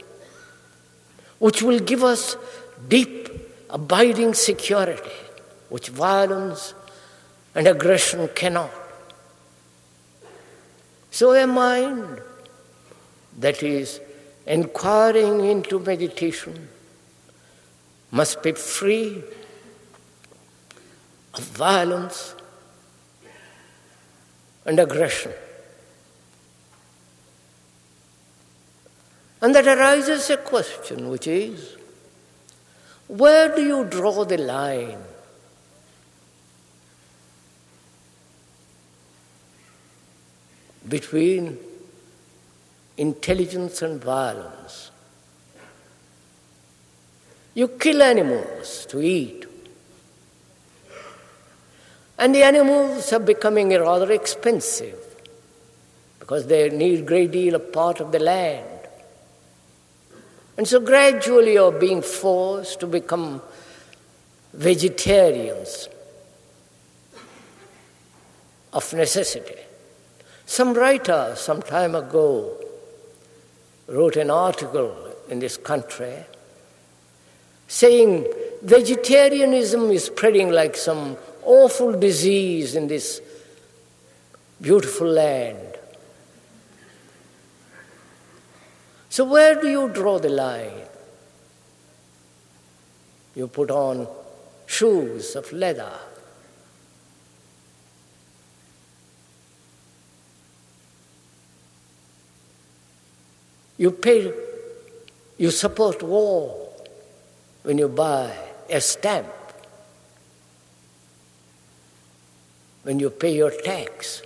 [1.39, 2.37] which will give us
[2.87, 3.29] deep,
[3.69, 5.09] abiding security,
[5.69, 6.73] which violence
[7.53, 8.71] and aggression cannot.
[11.11, 12.21] So, a mind
[13.39, 14.01] that is
[14.45, 16.69] inquiring into meditation
[18.11, 19.23] must be free
[21.33, 22.34] of violence
[24.65, 25.31] and aggression.
[29.41, 31.75] And that arises a question, which is
[33.07, 35.03] where do you draw the line?
[40.87, 41.57] Between
[42.97, 44.91] intelligence and violence.
[47.53, 49.44] You kill animals to eat.
[52.17, 54.99] And the animals are becoming rather expensive
[56.19, 58.65] because they need a great deal of part of the land.
[60.57, 63.41] And so gradually you're being forced to become
[64.53, 65.89] vegetarians
[68.71, 69.59] of necessity.
[70.45, 72.57] Some writer some time ago
[73.87, 74.95] wrote an article
[75.29, 76.15] in this country
[77.67, 78.25] saying
[78.61, 83.21] vegetarianism is spreading like some awful disease in this
[84.61, 85.77] beautiful land.
[89.09, 90.81] So, where do you draw the line?
[93.35, 94.07] You put on
[94.65, 95.93] shoes of leather.
[103.77, 104.33] You pay,
[105.37, 106.69] you support war
[107.63, 108.33] when you buy
[108.69, 109.27] a stamp,
[112.85, 114.21] when you pay your tax.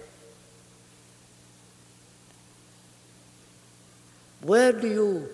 [4.41, 5.29] Where do you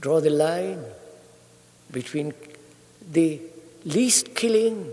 [0.00, 0.82] draw the line
[1.92, 2.34] between
[3.12, 3.40] the
[3.84, 4.92] least killing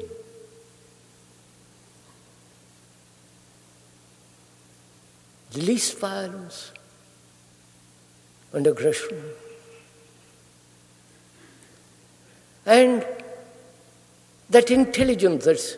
[5.54, 6.72] the least violence
[8.52, 9.18] and aggression?
[12.68, 13.04] And
[14.52, 15.78] that intelligence that's,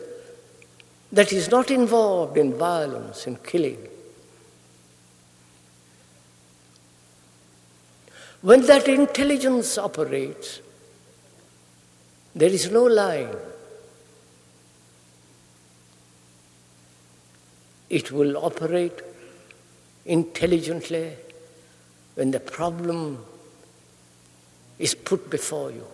[1.12, 3.88] that is not involved in violence and killing.
[8.42, 10.60] When that intelligence operates,
[12.34, 13.34] there is no lying.
[17.88, 19.00] It will operate
[20.04, 21.12] intelligently
[22.14, 23.24] when the problem
[24.78, 25.86] is put before you.